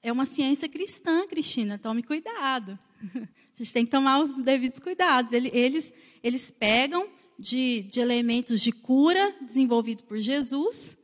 é 0.02 0.12
uma 0.12 0.26
ciência 0.26 0.70
cristã, 0.70 1.28
Cristina, 1.28 1.78
tome 1.78 2.04
cuidado. 2.04 2.78
A 3.16 3.64
gente 3.64 3.74
tem 3.74 3.86
que 3.86 3.92
tomar 3.92 4.20
os 4.20 4.40
devidos 4.40 4.80
cuidados. 4.80 5.34
Eles, 5.34 5.92
eles 6.24 6.52
pegam 6.52 7.10
de, 7.40 7.82
de 7.84 8.00
elementos 8.00 8.62
de 8.62 8.72
cura 8.72 9.36
desenvolvido 9.42 10.04
por 10.04 10.18
Jesus, 10.18 10.96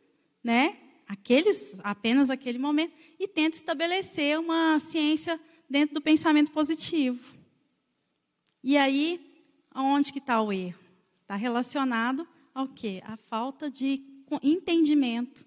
né? 0.43 0.77
Aqueles, 1.08 1.79
apenas 1.84 2.29
aquele 2.29 2.60
momento, 2.60 2.93
e 3.19 3.27
tenta 3.27 3.58
estabelecer 3.58 4.39
uma 4.39 4.79
ciência 4.79 5.39
dentro 5.69 5.95
do 5.95 6.01
pensamento 6.01 6.51
positivo. 6.51 7.19
E 8.63 8.77
aí, 8.77 9.19
aonde 9.71 10.13
que 10.13 10.19
está 10.19 10.41
o 10.41 10.53
erro? 10.53 10.79
Está 11.21 11.36
relacionado 11.36 12.27
ao 12.53 12.67
quê? 12.67 13.01
A 13.03 13.17
falta 13.17 13.69
de 13.69 14.01
entendimento 14.41 15.43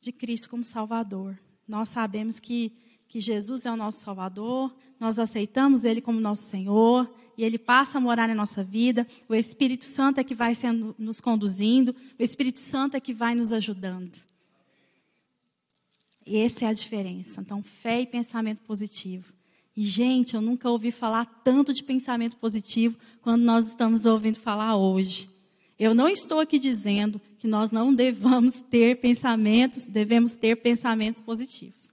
de 0.00 0.12
Cristo 0.12 0.48
como 0.48 0.64
Salvador. 0.64 1.38
Nós 1.70 1.88
sabemos 1.88 2.40
que, 2.40 2.72
que 3.06 3.20
Jesus 3.20 3.64
é 3.64 3.70
o 3.70 3.76
nosso 3.76 4.00
Salvador, 4.00 4.74
nós 4.98 5.20
aceitamos 5.20 5.84
Ele 5.84 6.00
como 6.00 6.20
nosso 6.20 6.42
Senhor, 6.42 7.08
e 7.38 7.44
Ele 7.44 7.58
passa 7.58 7.98
a 7.98 8.00
morar 8.00 8.26
na 8.26 8.34
nossa 8.34 8.64
vida, 8.64 9.06
o 9.28 9.34
Espírito 9.36 9.84
Santo 9.84 10.18
é 10.18 10.24
que 10.24 10.34
vai 10.34 10.52
sendo, 10.52 10.96
nos 10.98 11.20
conduzindo, 11.20 11.94
o 12.18 12.22
Espírito 12.22 12.58
Santo 12.58 12.96
é 12.96 13.00
que 13.00 13.14
vai 13.14 13.36
nos 13.36 13.52
ajudando. 13.52 14.18
E 16.26 16.38
essa 16.38 16.64
é 16.64 16.68
a 16.68 16.72
diferença. 16.72 17.40
Então, 17.40 17.62
fé 17.62 18.00
e 18.00 18.06
pensamento 18.06 18.64
positivo. 18.64 19.32
E, 19.76 19.84
gente, 19.84 20.34
eu 20.34 20.40
nunca 20.40 20.68
ouvi 20.68 20.90
falar 20.90 21.24
tanto 21.24 21.72
de 21.72 21.84
pensamento 21.84 22.36
positivo 22.36 22.98
quando 23.20 23.42
nós 23.42 23.68
estamos 23.68 24.06
ouvindo 24.06 24.40
falar 24.40 24.76
hoje. 24.76 25.29
Eu 25.80 25.94
não 25.94 26.10
estou 26.10 26.40
aqui 26.40 26.58
dizendo 26.58 27.18
que 27.38 27.48
nós 27.48 27.70
não 27.70 27.94
devamos 27.94 28.60
ter 28.60 29.00
pensamentos, 29.00 29.86
devemos 29.86 30.36
ter 30.36 30.56
pensamentos 30.56 31.22
positivos. 31.22 31.88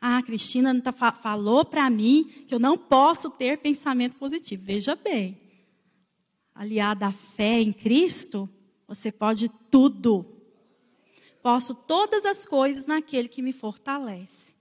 Ah, 0.00 0.22
Cristina 0.22 0.80
tá, 0.80 0.90
falou 1.12 1.62
para 1.62 1.90
mim 1.90 2.24
que 2.48 2.54
eu 2.54 2.58
não 2.58 2.78
posso 2.78 3.28
ter 3.28 3.58
pensamento 3.58 4.16
positivo. 4.16 4.64
Veja 4.64 4.96
bem, 4.96 5.36
aliada 6.54 7.08
à 7.08 7.12
fé 7.12 7.60
em 7.60 7.74
Cristo, 7.74 8.48
você 8.88 9.12
pode 9.12 9.50
tudo. 9.70 10.24
Posso 11.42 11.74
todas 11.74 12.24
as 12.24 12.46
coisas 12.46 12.86
naquele 12.86 13.28
que 13.28 13.42
me 13.42 13.52
fortalece. 13.52 14.54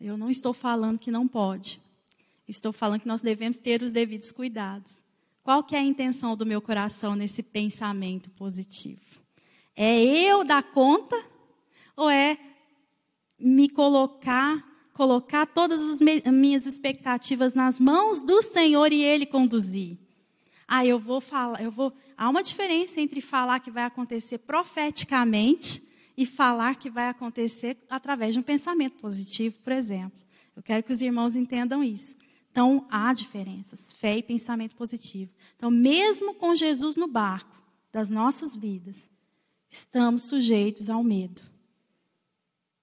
Eu 0.00 0.18
não 0.18 0.28
estou 0.28 0.52
falando 0.52 0.98
que 0.98 1.12
não 1.12 1.28
pode. 1.28 1.80
Estou 2.48 2.72
falando 2.72 3.02
que 3.02 3.08
nós 3.08 3.20
devemos 3.20 3.56
ter 3.56 3.82
os 3.82 3.92
devidos 3.92 4.32
cuidados. 4.32 5.04
Qual 5.48 5.62
que 5.62 5.74
é 5.74 5.78
a 5.78 5.82
intenção 5.82 6.36
do 6.36 6.44
meu 6.44 6.60
coração 6.60 7.16
nesse 7.16 7.42
pensamento 7.42 8.28
positivo? 8.32 9.00
É 9.74 9.98
eu 9.98 10.44
dar 10.44 10.62
conta 10.62 11.16
ou 11.96 12.10
é 12.10 12.38
me 13.40 13.66
colocar, 13.66 14.62
colocar 14.92 15.46
todas 15.46 15.80
as 15.80 16.00
minhas 16.26 16.66
expectativas 16.66 17.54
nas 17.54 17.80
mãos 17.80 18.22
do 18.22 18.42
Senhor 18.42 18.92
e 18.92 19.00
Ele 19.00 19.24
conduzir. 19.24 19.96
Ah, 20.68 20.84
eu 20.84 20.98
vou 20.98 21.18
falar, 21.18 21.62
eu 21.62 21.70
vou. 21.70 21.94
Há 22.14 22.28
uma 22.28 22.42
diferença 22.42 23.00
entre 23.00 23.22
falar 23.22 23.60
que 23.60 23.70
vai 23.70 23.84
acontecer 23.84 24.36
profeticamente 24.36 25.82
e 26.14 26.26
falar 26.26 26.74
que 26.74 26.90
vai 26.90 27.08
acontecer 27.08 27.78
através 27.88 28.34
de 28.34 28.40
um 28.40 28.42
pensamento 28.42 28.98
positivo, 28.98 29.56
por 29.64 29.72
exemplo. 29.72 30.20
Eu 30.54 30.62
quero 30.62 30.82
que 30.82 30.92
os 30.92 31.00
irmãos 31.00 31.34
entendam 31.34 31.82
isso. 31.82 32.14
Então, 32.50 32.86
há 32.90 33.12
diferenças, 33.12 33.92
fé 33.92 34.16
e 34.16 34.22
pensamento 34.22 34.74
positivo. 34.74 35.32
Então, 35.56 35.70
mesmo 35.70 36.34
com 36.34 36.54
Jesus 36.54 36.96
no 36.96 37.06
barco 37.06 37.62
das 37.92 38.10
nossas 38.10 38.56
vidas, 38.56 39.10
estamos 39.70 40.22
sujeitos 40.22 40.90
ao 40.90 41.02
medo. 41.02 41.42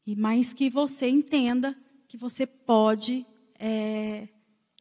E 0.06 0.16
mais 0.16 0.54
que 0.54 0.70
você 0.70 1.08
entenda 1.08 1.76
que 2.08 2.16
você 2.16 2.46
pode, 2.46 3.26
é, 3.60 4.28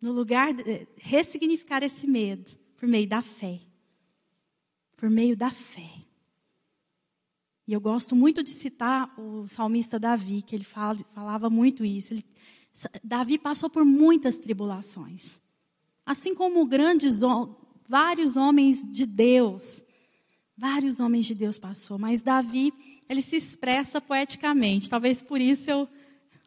no 0.00 0.12
lugar, 0.12 0.52
de, 0.52 0.86
ressignificar 0.98 1.82
esse 1.82 2.06
medo 2.06 2.52
por 2.76 2.88
meio 2.88 3.08
da 3.08 3.22
fé. 3.22 3.60
Por 4.96 5.08
meio 5.08 5.36
da 5.36 5.50
fé. 5.50 6.04
E 7.66 7.72
eu 7.72 7.80
gosto 7.80 8.14
muito 8.14 8.42
de 8.42 8.50
citar 8.50 9.18
o 9.18 9.48
salmista 9.48 9.98
Davi, 9.98 10.42
que 10.42 10.54
ele 10.54 10.64
fala, 10.64 10.98
falava 11.14 11.48
muito 11.48 11.84
isso. 11.84 12.12
Ele, 12.12 12.24
Davi 13.02 13.38
passou 13.38 13.70
por 13.70 13.84
muitas 13.84 14.36
tribulações. 14.36 15.40
Assim 16.04 16.34
como 16.34 16.66
grandes, 16.66 17.20
vários 17.88 18.36
homens 18.36 18.82
de 18.82 19.06
Deus, 19.06 19.82
vários 20.56 21.00
homens 21.00 21.26
de 21.26 21.34
Deus 21.34 21.58
passou, 21.58 21.98
mas 21.98 22.22
Davi 22.22 22.72
ele 23.08 23.22
se 23.22 23.36
expressa 23.36 24.00
poeticamente. 24.00 24.90
Talvez 24.90 25.22
por 25.22 25.40
isso 25.40 25.70
eu, 25.70 25.88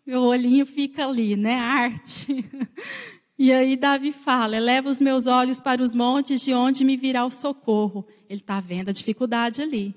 meu 0.06 0.22
olhinho 0.22 0.66
fica 0.66 1.08
ali, 1.08 1.36
né? 1.36 1.56
Arte. 1.56 2.46
E 3.40 3.54
aí 3.54 3.76
Davi 3.76 4.12
fala: 4.12 4.58
eleva 4.58 4.90
os 4.90 5.00
meus 5.00 5.28
olhos 5.28 5.62
para 5.62 5.84
os 5.84 5.94
montes, 5.94 6.42
de 6.42 6.56
onde 6.56 6.84
me 6.84 6.98
virá 6.98 7.24
o 7.24 7.30
socorro. 7.30 8.04
Ele 8.28 8.40
está 8.40 8.60
vendo 8.60 8.90
a 8.90 8.92
dificuldade 8.92 9.62
ali. 9.62 9.94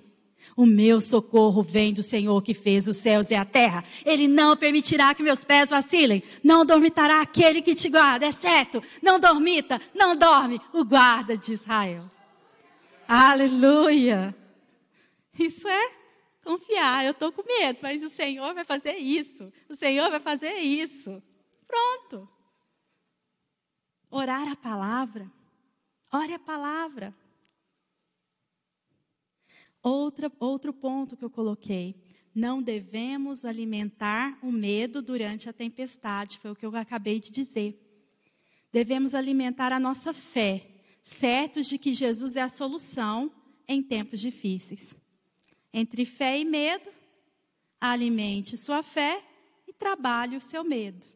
O 0.57 0.67
meu 0.67 1.01
socorro 1.01 1.63
vem 1.63 1.93
do 1.93 2.03
Senhor 2.03 2.43
que 2.43 2.55
fez 2.55 2.87
os 2.87 2.97
céus 2.97 3.31
e 3.31 3.35
a 3.35 3.45
terra. 3.45 3.85
Ele 4.05 4.29
não 4.29 4.57
permitirá 4.57 5.15
que 5.15 5.23
meus 5.23 5.45
pés 5.45 5.71
vacilem. 5.71 6.23
Não 6.43 6.65
dormitará 6.65 7.21
aquele 7.21 7.63
que 7.63 7.75
te 7.75 7.89
guarda, 7.89 8.27
é 8.27 8.33
certo. 8.33 8.83
Não 9.03 9.19
dormita, 9.19 9.81
não 9.95 10.17
dorme 10.17 10.61
o 10.73 10.85
guarda 10.85 11.37
de 11.37 11.53
Israel. 11.53 12.05
Aleluia. 13.07 14.35
Isso 15.39 15.69
é 15.69 15.93
confiar. 16.45 17.05
Eu 17.05 17.13
estou 17.13 17.33
com 17.33 17.43
medo, 17.43 17.79
mas 17.83 18.03
o 18.03 18.11
Senhor 18.11 18.53
vai 18.55 18.65
fazer 18.65 18.97
isso. 18.97 19.53
O 19.69 19.77
Senhor 19.77 20.11
vai 20.11 20.21
fazer 20.21 20.55
isso. 20.55 21.23
Pronto. 21.67 22.29
Orar 24.11 24.49
a 24.49 24.57
palavra. 24.57 25.31
Ore 26.13 26.35
a 26.35 26.39
palavra. 26.39 27.15
Outra, 29.83 30.31
outro 30.39 30.73
ponto 30.73 31.17
que 31.17 31.25
eu 31.25 31.31
coloquei. 31.31 31.97
Não 32.35 32.63
devemos 32.63 33.45
alimentar 33.45 34.39
o 34.43 34.53
medo 34.53 35.03
durante 35.03 35.49
a 35.49 35.53
tempestade, 35.53 36.39
foi 36.39 36.53
o 36.53 36.57
que 36.57 36.65
eu 36.65 36.75
acabei 36.77 37.19
de 37.19 37.31
dizer. 37.31 37.79
Devemos 38.73 39.15
alimentar 39.15 39.73
a 39.73 39.81
nossa 39.81 40.13
fé, 40.13 40.67
certos 41.03 41.67
de 41.67 41.77
que 41.77 41.93
Jesus 41.93 42.37
é 42.37 42.43
a 42.43 42.49
solução 42.49 43.33
em 43.67 43.83
tempos 43.83 44.21
difíceis. 44.21 44.95
Entre 45.73 46.05
fé 46.05 46.39
e 46.39 46.45
medo, 46.45 46.91
alimente 47.81 48.57
sua 48.57 48.83
fé 48.83 49.25
e 49.67 49.73
trabalhe 49.73 50.37
o 50.37 50.41
seu 50.41 50.63
medo. 50.63 51.07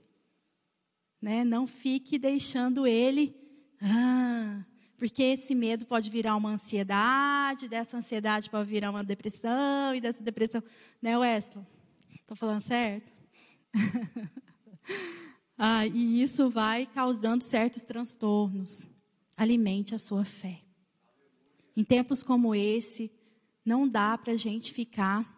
Né? 1.20 1.44
Não 1.44 1.66
fique 1.66 2.18
deixando 2.18 2.86
ele. 2.86 3.34
Ah, 3.80 4.64
porque 5.04 5.22
esse 5.22 5.54
medo 5.54 5.84
pode 5.84 6.08
virar 6.08 6.34
uma 6.34 6.48
ansiedade, 6.48 7.68
dessa 7.68 7.98
ansiedade 7.98 8.48
pode 8.48 8.70
virar 8.70 8.90
uma 8.90 9.04
depressão, 9.04 9.94
e 9.94 10.00
dessa 10.00 10.22
depressão. 10.22 10.62
Né, 11.02 11.18
Wesley? 11.18 11.62
Estou 12.22 12.34
falando 12.34 12.62
certo? 12.62 13.12
ah, 15.58 15.86
e 15.86 16.22
isso 16.22 16.48
vai 16.48 16.86
causando 16.86 17.44
certos 17.44 17.84
transtornos. 17.84 18.88
Alimente 19.36 19.94
a 19.94 19.98
sua 19.98 20.24
fé. 20.24 20.62
Em 21.76 21.84
tempos 21.84 22.22
como 22.22 22.54
esse, 22.54 23.12
não 23.62 23.86
dá 23.86 24.16
para 24.16 24.32
a 24.32 24.38
gente 24.38 24.72
ficar 24.72 25.30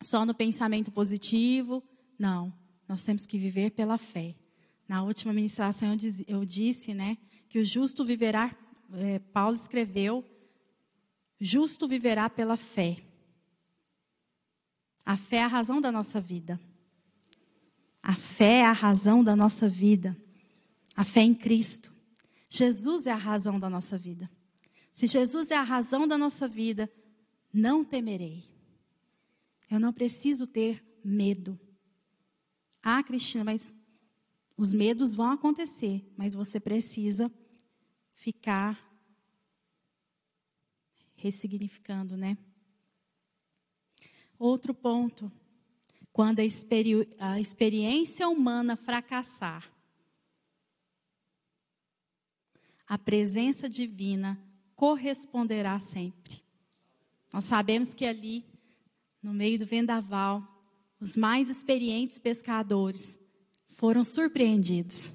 só 0.00 0.26
no 0.26 0.34
pensamento 0.34 0.90
positivo. 0.90 1.84
Não, 2.18 2.52
nós 2.88 3.04
temos 3.04 3.26
que 3.26 3.38
viver 3.38 3.70
pela 3.70 3.96
fé. 3.96 4.34
Na 4.88 5.04
última 5.04 5.32
ministração 5.32 5.96
eu, 6.26 6.44
disse, 6.44 6.92
né, 6.92 7.16
que 7.48 7.60
o 7.60 7.64
justo 7.64 8.04
viverá. 8.04 8.50
É, 8.92 9.18
Paulo 9.18 9.54
escreveu: 9.54 10.24
justo 11.40 11.88
viverá 11.88 12.28
pela 12.28 12.56
fé. 12.56 12.98
A 15.04 15.16
fé 15.16 15.36
é 15.36 15.44
a 15.44 15.48
razão 15.48 15.80
da 15.80 15.90
nossa 15.90 16.20
vida. 16.20 16.60
A 18.02 18.14
fé 18.14 18.58
é 18.58 18.64
a 18.64 18.72
razão 18.72 19.22
da 19.22 19.34
nossa 19.34 19.68
vida. 19.68 20.16
A 20.94 21.04
fé 21.04 21.20
em 21.20 21.34
Cristo. 21.34 21.92
Jesus 22.48 23.06
é 23.06 23.10
a 23.10 23.16
razão 23.16 23.58
da 23.58 23.70
nossa 23.70 23.96
vida. 23.96 24.30
Se 24.92 25.06
Jesus 25.06 25.50
é 25.50 25.56
a 25.56 25.62
razão 25.62 26.06
da 26.06 26.18
nossa 26.18 26.46
vida, 26.46 26.90
não 27.52 27.84
temerei. 27.84 28.44
Eu 29.70 29.80
não 29.80 29.92
preciso 29.92 30.46
ter 30.46 30.84
medo. 31.02 31.58
Ah, 32.82 33.02
Cristina, 33.02 33.44
mas 33.44 33.74
os 34.56 34.72
medos 34.72 35.14
vão 35.14 35.30
acontecer, 35.30 36.04
mas 36.16 36.34
você 36.34 36.60
precisa 36.60 37.32
ficar 38.22 38.80
ressignificando, 41.16 42.16
né? 42.16 42.38
Outro 44.38 44.72
ponto, 44.72 45.30
quando 46.12 46.38
a, 46.38 46.44
experi 46.44 47.08
a 47.18 47.40
experiência 47.40 48.28
humana 48.28 48.76
fracassar, 48.76 49.68
a 52.86 52.96
presença 52.96 53.68
divina 53.68 54.40
corresponderá 54.76 55.80
sempre. 55.80 56.44
Nós 57.32 57.44
sabemos 57.44 57.92
que 57.92 58.04
ali, 58.04 58.44
no 59.20 59.34
meio 59.34 59.58
do 59.58 59.66
vendaval, 59.66 60.46
os 61.00 61.16
mais 61.16 61.50
experientes 61.50 62.20
pescadores 62.20 63.18
foram 63.68 64.04
surpreendidos. 64.04 65.12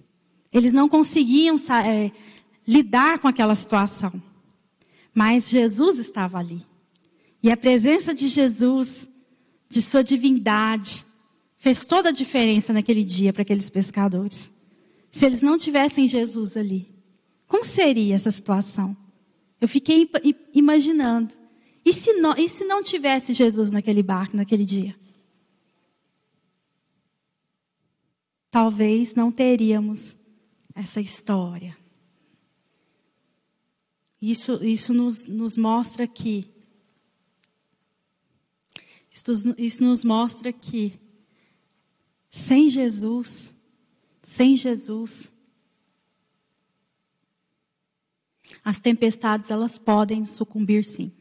Eles 0.51 0.73
não 0.73 0.89
conseguiam 0.89 1.55
é, 1.85 2.11
lidar 2.67 3.19
com 3.19 3.27
aquela 3.27 3.55
situação. 3.55 4.21
Mas 5.13 5.49
Jesus 5.49 5.99
estava 5.99 6.37
ali. 6.37 6.65
E 7.41 7.51
a 7.51 7.57
presença 7.57 8.13
de 8.13 8.27
Jesus, 8.27 9.07
de 9.69 9.81
sua 9.81 10.03
divindade, 10.03 11.05
fez 11.57 11.85
toda 11.85 12.09
a 12.09 12.11
diferença 12.11 12.73
naquele 12.73 13.03
dia 13.03 13.31
para 13.31 13.41
aqueles 13.41 13.69
pescadores. 13.69 14.51
Se 15.11 15.25
eles 15.25 15.41
não 15.41 15.57
tivessem 15.57 16.07
Jesus 16.07 16.57
ali, 16.57 16.93
como 17.47 17.63
seria 17.63 18.15
essa 18.15 18.29
situação? 18.29 18.95
Eu 19.59 19.67
fiquei 19.67 20.09
imaginando. 20.53 21.33
E 21.85 21.93
se 21.93 22.13
não, 22.13 22.35
e 22.37 22.49
se 22.49 22.65
não 22.65 22.83
tivesse 22.83 23.33
Jesus 23.33 23.71
naquele 23.71 24.03
barco 24.03 24.35
naquele 24.35 24.65
dia? 24.65 24.93
talvez 28.57 29.13
não 29.13 29.31
teríamos 29.31 30.15
essa 30.73 30.99
história. 30.99 31.77
Isso, 34.21 34.63
isso 34.63 34.93
nos, 34.93 35.25
nos 35.25 35.57
mostra 35.57 36.07
que. 36.07 36.49
Isso, 39.11 39.31
isso 39.57 39.83
nos 39.83 40.03
mostra 40.03 40.51
que 40.51 40.99
sem 42.29 42.69
Jesus, 42.69 43.55
sem 44.21 44.55
Jesus, 44.55 45.31
as 48.63 48.77
tempestades 48.77 49.49
elas 49.49 49.77
podem 49.77 50.23
sucumbir 50.25 50.83
sim. 50.83 51.11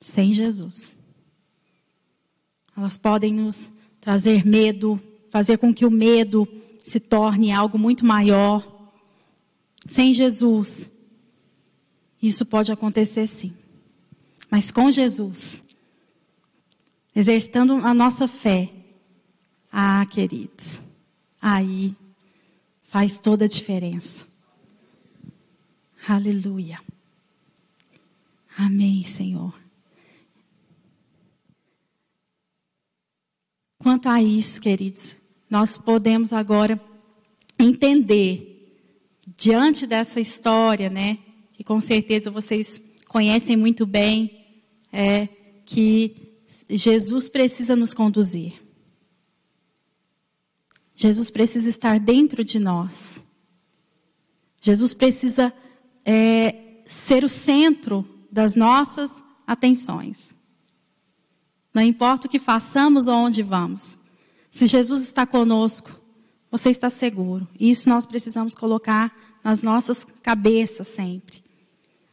Sem 0.00 0.32
Jesus. 0.32 0.96
Elas 2.76 2.98
podem 2.98 3.34
nos 3.34 3.72
trazer 4.00 4.44
medo, 4.46 5.00
fazer 5.30 5.58
com 5.58 5.74
que 5.74 5.84
o 5.84 5.90
medo 5.90 6.48
se 6.82 7.00
torne 7.00 7.52
algo 7.52 7.78
muito 7.78 8.04
maior. 8.04 8.90
Sem 9.88 10.12
Jesus, 10.12 10.90
isso 12.22 12.44
pode 12.44 12.72
acontecer 12.72 13.26
sim. 13.26 13.54
Mas 14.50 14.70
com 14.70 14.90
Jesus, 14.90 15.62
exercitando 17.14 17.74
a 17.84 17.92
nossa 17.92 18.26
fé, 18.28 18.72
ah, 19.72 20.06
queridos, 20.06 20.82
aí 21.40 21.94
faz 22.84 23.18
toda 23.18 23.44
a 23.44 23.48
diferença. 23.48 24.26
Aleluia. 26.08 26.80
Amém, 28.56 29.04
Senhor. 29.04 29.52
Quanto 33.78 34.08
a 34.08 34.22
isso, 34.22 34.60
queridos, 34.60 35.16
nós 35.48 35.76
podemos 35.76 36.32
agora 36.32 36.80
entender, 37.58 38.80
diante 39.36 39.86
dessa 39.86 40.20
história, 40.20 40.88
né, 40.88 41.18
que 41.56 41.64
com 41.64 41.80
certeza 41.80 42.30
vocês 42.30 42.82
conhecem 43.08 43.56
muito 43.56 43.86
bem, 43.86 44.44
é 44.92 45.26
que 45.64 46.14
Jesus 46.68 47.30
precisa 47.30 47.74
nos 47.74 47.94
conduzir. 47.94 48.62
Jesus 50.94 51.30
precisa 51.30 51.68
estar 51.68 51.98
dentro 51.98 52.44
de 52.44 52.58
nós. 52.58 53.24
Jesus 54.60 54.92
precisa 54.92 55.52
é, 56.04 56.82
ser 56.86 57.24
o 57.24 57.28
centro 57.28 58.06
das 58.30 58.54
nossas 58.54 59.24
atenções. 59.46 60.36
Não 61.72 61.82
importa 61.82 62.26
o 62.26 62.30
que 62.30 62.38
façamos 62.38 63.06
ou 63.06 63.14
onde 63.14 63.42
vamos. 63.42 63.98
Se 64.50 64.66
Jesus 64.66 65.02
está 65.02 65.26
conosco, 65.26 65.90
você 66.50 66.68
está 66.68 66.90
seguro. 66.90 67.48
Isso 67.58 67.88
nós 67.88 68.04
precisamos 68.04 68.54
colocar 68.54 69.14
nas 69.42 69.62
nossas 69.62 70.04
cabeças 70.22 70.88
sempre. 70.88 71.45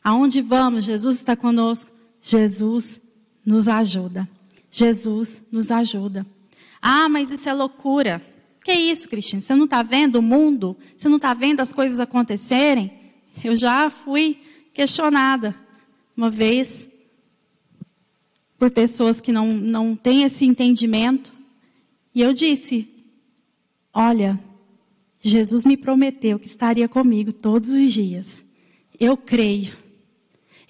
Aonde 0.03 0.41
vamos, 0.41 0.83
Jesus 0.83 1.17
está 1.17 1.35
conosco. 1.35 1.91
Jesus 2.21 2.99
nos 3.45 3.67
ajuda. 3.67 4.27
Jesus 4.71 5.41
nos 5.51 5.71
ajuda. 5.71 6.25
Ah, 6.81 7.07
mas 7.07 7.31
isso 7.31 7.47
é 7.47 7.53
loucura. 7.53 8.21
Que 8.63 8.73
isso, 8.73 9.07
Cristina? 9.07 9.41
Você 9.41 9.55
não 9.55 9.65
está 9.65 9.83
vendo 9.83 10.17
o 10.17 10.21
mundo? 10.21 10.75
Você 10.97 11.07
não 11.07 11.17
está 11.17 11.33
vendo 11.33 11.59
as 11.59 11.71
coisas 11.71 11.99
acontecerem? 11.99 12.91
Eu 13.43 13.55
já 13.55 13.89
fui 13.89 14.39
questionada 14.73 15.55
uma 16.15 16.29
vez 16.29 16.87
por 18.57 18.71
pessoas 18.71 19.19
que 19.19 19.31
não, 19.31 19.51
não 19.53 19.95
têm 19.95 20.23
esse 20.23 20.45
entendimento. 20.45 21.33
E 22.15 22.21
eu 22.21 22.33
disse: 22.33 22.87
Olha, 23.93 24.39
Jesus 25.19 25.65
me 25.65 25.75
prometeu 25.75 26.39
que 26.39 26.47
estaria 26.47 26.87
comigo 26.87 27.33
todos 27.33 27.69
os 27.69 27.91
dias. 27.91 28.45
Eu 28.99 29.17
creio. 29.17 29.82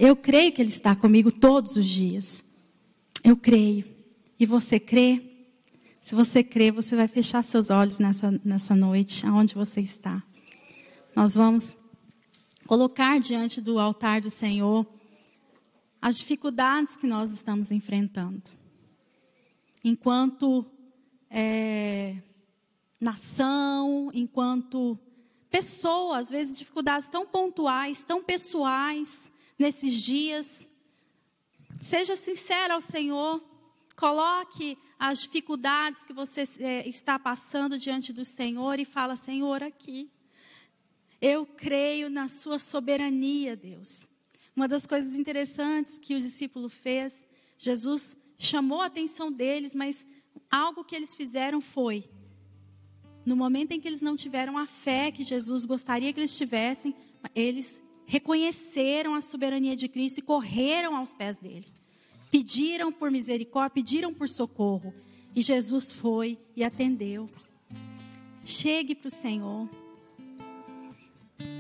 Eu 0.06 0.18
creio 0.18 0.52
que 0.52 0.62
Ele 0.62 0.68
está 0.68 0.94
comigo 0.94 1.32
todos 1.32 1.78
os 1.78 1.88
dias. 1.88 2.44
Eu 3.24 3.38
creio. 3.38 3.86
E 4.38 4.46
você 4.46 4.78
crê? 4.78 5.48
Se 6.02 6.14
você 6.14 6.44
crê, 6.44 6.72
você 6.72 6.94
vai 6.94 7.08
fechar 7.08 7.42
seus 7.42 7.70
olhos 7.70 8.00
nessa, 8.00 8.30
nessa 8.44 8.76
noite, 8.76 9.26
aonde 9.26 9.56
você 9.56 9.80
está. 9.80 10.22
Nós 11.16 11.36
vamos 11.36 11.78
colocar 12.68 13.18
diante 13.18 13.62
do 13.62 13.80
altar 13.80 14.20
do 14.20 14.30
Senhor 14.30 14.86
as 16.02 16.18
dificuldades 16.18 16.98
que 16.98 17.08
nós 17.08 17.32
estamos 17.32 17.72
enfrentando. 17.72 18.44
Enquanto 19.86 20.66
é, 21.30 22.18
nação, 23.00 24.12
enquanto 24.14 25.00
pessoa, 25.50 26.18
às 26.18 26.30
vezes 26.30 26.58
dificuldades 26.58 27.08
tão 27.08 27.26
pontuais, 27.26 28.04
tão 28.04 28.22
pessoais 28.22 29.32
nesses 29.64 29.94
dias. 29.94 30.70
Seja 31.80 32.18
sincero 32.18 32.74
ao 32.74 32.82
Senhor, 32.82 33.42
coloque 33.96 34.78
as 35.00 35.20
dificuldades 35.20 36.04
que 36.04 36.12
você 36.12 36.44
é, 36.60 36.88
está 36.88 37.18
passando 37.18 37.78
diante 37.78 38.12
do 38.12 38.26
Senhor 38.26 38.78
e 38.80 38.86
fala: 38.86 39.16
Senhor, 39.16 39.64
aqui. 39.64 40.12
Eu 41.22 41.46
creio 41.46 42.10
na 42.10 42.28
Sua 42.28 42.60
soberania, 42.60 43.56
Deus. 43.56 44.10
Uma 44.54 44.68
das 44.68 44.86
coisas 44.86 45.18
interessantes 45.18 45.98
que 45.98 46.14
o 46.14 46.20
discípulo 46.20 46.68
fez, 46.68 47.26
Jesus 47.58 48.18
chamou 48.38 48.82
a 48.82 48.88
atenção 48.88 49.32
deles, 49.32 49.74
mas 49.74 50.06
algo 50.52 50.84
que 50.84 50.96
eles 50.96 51.16
fizeram 51.16 51.62
foi: 51.62 52.10
no 53.26 53.38
momento 53.38 53.72
em 53.72 53.80
que 53.80 53.88
eles 53.88 54.02
não 54.02 54.18
tiveram 54.18 54.58
a 54.58 54.68
fé 54.68 55.10
que 55.10 55.24
Jesus 55.24 55.64
gostaria 55.64 56.12
que 56.12 56.20
eles 56.20 56.36
tivessem, 56.36 56.94
eles 57.34 57.82
reconheceram 58.06 59.16
a 59.16 59.22
soberania 59.22 59.76
de 59.76 59.88
Cristo 59.88 60.20
e 60.20 60.22
correram 60.22 60.96
aos 60.96 61.14
pés 61.14 61.38
dele 61.38 61.66
pediram 62.34 62.92
por 62.92 63.12
misericórdia, 63.12 63.76
pediram 63.76 64.12
por 64.12 64.28
socorro. 64.28 64.92
E 65.36 65.42
Jesus 65.44 65.92
foi 65.92 66.40
e 66.56 66.64
atendeu. 66.64 67.30
Chegue 68.44 68.96
para 68.96 69.08
o 69.08 69.12
Senhor. 69.12 69.70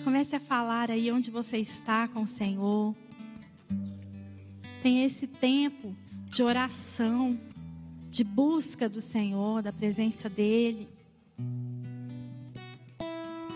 Comece 0.03 0.35
a 0.35 0.39
falar 0.39 0.89
aí 0.89 1.11
onde 1.11 1.29
você 1.29 1.59
está 1.59 2.07
com 2.07 2.23
o 2.23 2.27
Senhor. 2.27 2.95
Tenha 4.81 5.05
esse 5.05 5.27
tempo 5.27 5.95
de 6.27 6.41
oração, 6.41 7.39
de 8.09 8.23
busca 8.23 8.89
do 8.89 8.99
Senhor, 8.99 9.61
da 9.61 9.71
presença 9.71 10.27
dEle. 10.27 10.89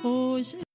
Hoje. 0.04 0.67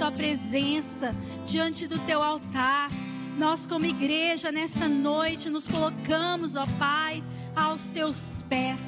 Tua 0.00 0.10
presença, 0.10 1.14
diante 1.46 1.86
do 1.86 1.98
teu 2.06 2.22
altar. 2.22 2.90
Nós, 3.36 3.66
como 3.66 3.84
igreja, 3.84 4.50
nesta 4.50 4.88
noite, 4.88 5.50
nos 5.50 5.68
colocamos, 5.68 6.56
ó 6.56 6.64
Pai, 6.78 7.22
aos 7.54 7.82
teus 7.82 8.18
pés. 8.48 8.80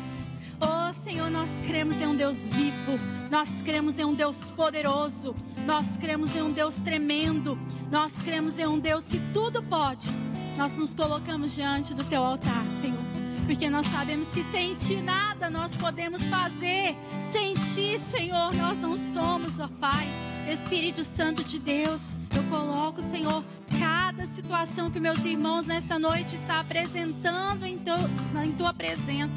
Oh 0.59 1.05
Senhor, 1.05 1.31
nós 1.31 1.51
cremos 1.67 2.01
em 2.01 2.07
um 2.07 2.17
Deus 2.17 2.49
vivo, 2.49 2.99
nós 3.31 3.47
cremos 3.63 3.99
em 3.99 4.07
um 4.07 4.15
Deus 4.15 4.37
poderoso, 4.57 5.37
nós 5.67 5.87
cremos 6.01 6.35
em 6.35 6.41
um 6.41 6.51
Deus 6.51 6.77
tremendo, 6.77 7.59
nós 7.91 8.13
cremos 8.25 8.59
em 8.59 8.67
um 8.67 8.79
Deus 8.79 9.05
que 9.05 9.21
tudo 9.35 9.63
pode. 9.63 10.11
Nós 10.57 10.73
nos 10.73 10.95
colocamos 10.95 11.55
diante 11.55 11.93
do 11.93 12.05
teu 12.05 12.23
altar, 12.23 12.65
Senhor, 12.81 13.05
porque 13.45 13.69
nós 13.69 13.87
sabemos 13.89 14.29
que 14.31 14.43
sem 14.45 14.75
ti 14.77 14.97
nada 14.97 15.51
nós 15.51 15.77
podemos 15.77 16.23
fazer. 16.23 16.97
Sem 17.31 17.53
ti, 17.53 18.01
Senhor, 18.11 18.55
nós 18.55 18.79
não 18.79 18.97
somos, 18.97 19.61
ó 19.61 19.69
Pai. 19.79 20.22
Espírito 20.51 21.05
Santo 21.05 21.45
de 21.45 21.59
Deus, 21.59 22.03
eu 22.35 22.43
coloco, 22.45 23.01
Senhor, 23.01 23.45
cada 23.79 24.27
situação 24.27 24.91
que 24.91 24.99
meus 24.99 25.25
irmãos 25.25 25.67
nessa 25.67 25.99
noite 25.99 26.35
está 26.35 26.61
apresentando 26.61 27.65
em, 27.65 27.79
teu, 27.79 27.97
em 28.45 28.53
tua 28.53 28.75
presença. 28.75 29.35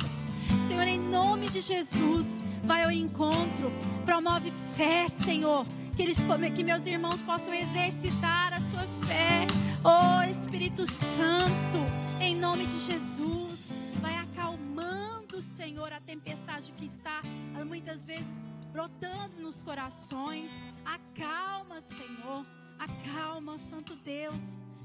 Senhor, 0.68 0.88
em 0.88 1.00
nome 1.00 1.50
de 1.50 1.62
Jesus, 1.62 2.46
vai 2.64 2.84
ao 2.84 2.92
encontro, 2.92 3.72
promove 4.06 4.52
fé, 4.76 5.08
Senhor. 5.24 5.66
Que, 5.96 6.02
eles, 6.02 6.18
que 6.54 6.64
meus 6.64 6.86
irmãos 6.86 7.22
possam 7.22 7.54
exercitar 7.54 8.52
a 8.54 8.60
sua 8.60 8.86
fé. 9.06 9.48
Oh 9.84 10.30
Espírito 10.30 10.86
Santo, 10.86 12.20
em 12.20 12.36
nome 12.36 12.66
de 12.66 12.78
Jesus, 12.80 13.60
vai 14.02 14.16
acalmando, 14.18 15.42
Senhor, 15.56 15.94
a 15.94 16.02
tempestade 16.02 16.74
que 16.78 16.86
está 16.86 17.22
muitas 17.66 18.04
vezes 18.04 18.28
brotando 18.76 19.42
nos 19.42 19.62
corações. 19.62 20.50
Acalma, 20.84 21.82
Senhor. 21.82 22.46
Acalma, 22.78 23.58
Santo 23.58 23.96
Deus. 23.96 24.42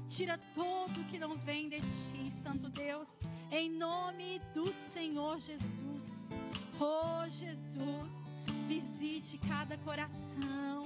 Tira 0.07 0.39
tudo 0.53 1.05
que 1.09 1.19
não 1.19 1.35
vem 1.35 1.67
de 1.67 1.81
ti, 1.81 2.31
Santo 2.41 2.69
Deus. 2.69 3.09
Em 3.51 3.69
nome 3.69 4.39
do 4.53 4.71
Senhor 4.93 5.37
Jesus. 5.39 6.09
Oh, 6.79 7.27
Jesus. 7.27 8.13
Visite 8.69 9.37
cada 9.39 9.77
coração. 9.79 10.85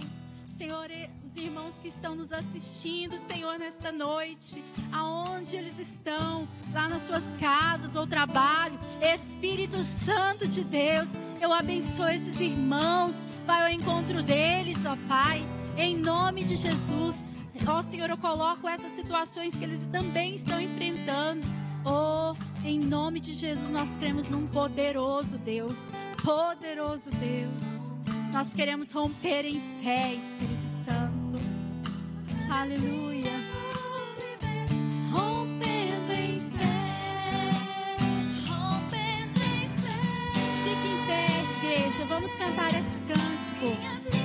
Senhor, 0.58 0.88
os 1.26 1.36
irmãos 1.36 1.74
que 1.82 1.90
estão 1.90 2.16
nos 2.16 2.32
assistindo, 2.32 3.18
Senhor, 3.28 3.60
nesta 3.60 3.92
noite, 3.92 4.64
aonde 4.90 5.58
eles 5.58 5.78
estão, 5.78 6.48
lá 6.72 6.88
nas 6.88 7.02
suas 7.02 7.26
casas 7.42 7.98
ou 7.98 8.08
trabalho, 8.08 8.80
Espírito 9.02 9.84
Santo 9.84 10.48
de 10.48 10.64
Deus, 10.64 11.10
eu 11.42 11.52
abençoo 11.52 12.08
esses 12.08 12.40
irmãos, 12.40 13.14
vai 13.46 13.64
ao 13.64 13.70
encontro 13.70 14.24
deles, 14.24 14.86
ó 14.86 14.96
Pai, 15.10 15.46
em 15.78 15.98
nome 15.98 16.46
de 16.46 16.56
Jesus. 16.56 17.22
Ó 17.68 17.82
Senhor, 17.82 18.10
eu 18.10 18.18
coloco 18.18 18.66
essas 18.66 18.96
situações 18.96 19.56
que 19.56 19.64
eles 19.66 19.88
também 19.88 20.36
estão 20.36 20.62
enfrentando. 20.62 21.46
Oh, 21.84 22.34
em 22.64 22.80
nome 22.80 23.20
de 23.20 23.34
Jesus, 23.34 23.70
nós 23.70 23.90
cremos 23.98 24.30
num 24.30 24.48
poderoso 24.48 25.38
Deus, 25.38 25.76
poderoso 26.24 27.10
Deus. 27.12 27.85
Nós 28.36 28.54
queremos 28.54 28.92
romper 28.92 29.46
em 29.46 29.62
fé, 29.82 30.12
Espírito 30.12 30.66
Santo. 30.84 31.40
Aleluia. 32.52 33.32
Rompendo 35.10 36.12
em 36.12 36.42
fé, 36.52 37.96
rompendo 38.46 39.40
em 39.40 39.70
fé. 39.80 40.02
Fique 40.66 40.86
em 40.86 41.00
pé, 41.08 41.80
igreja. 41.80 42.06
Vamos 42.08 42.32
cantar 42.32 42.78
esse 42.78 42.98
cântico. 43.08 44.25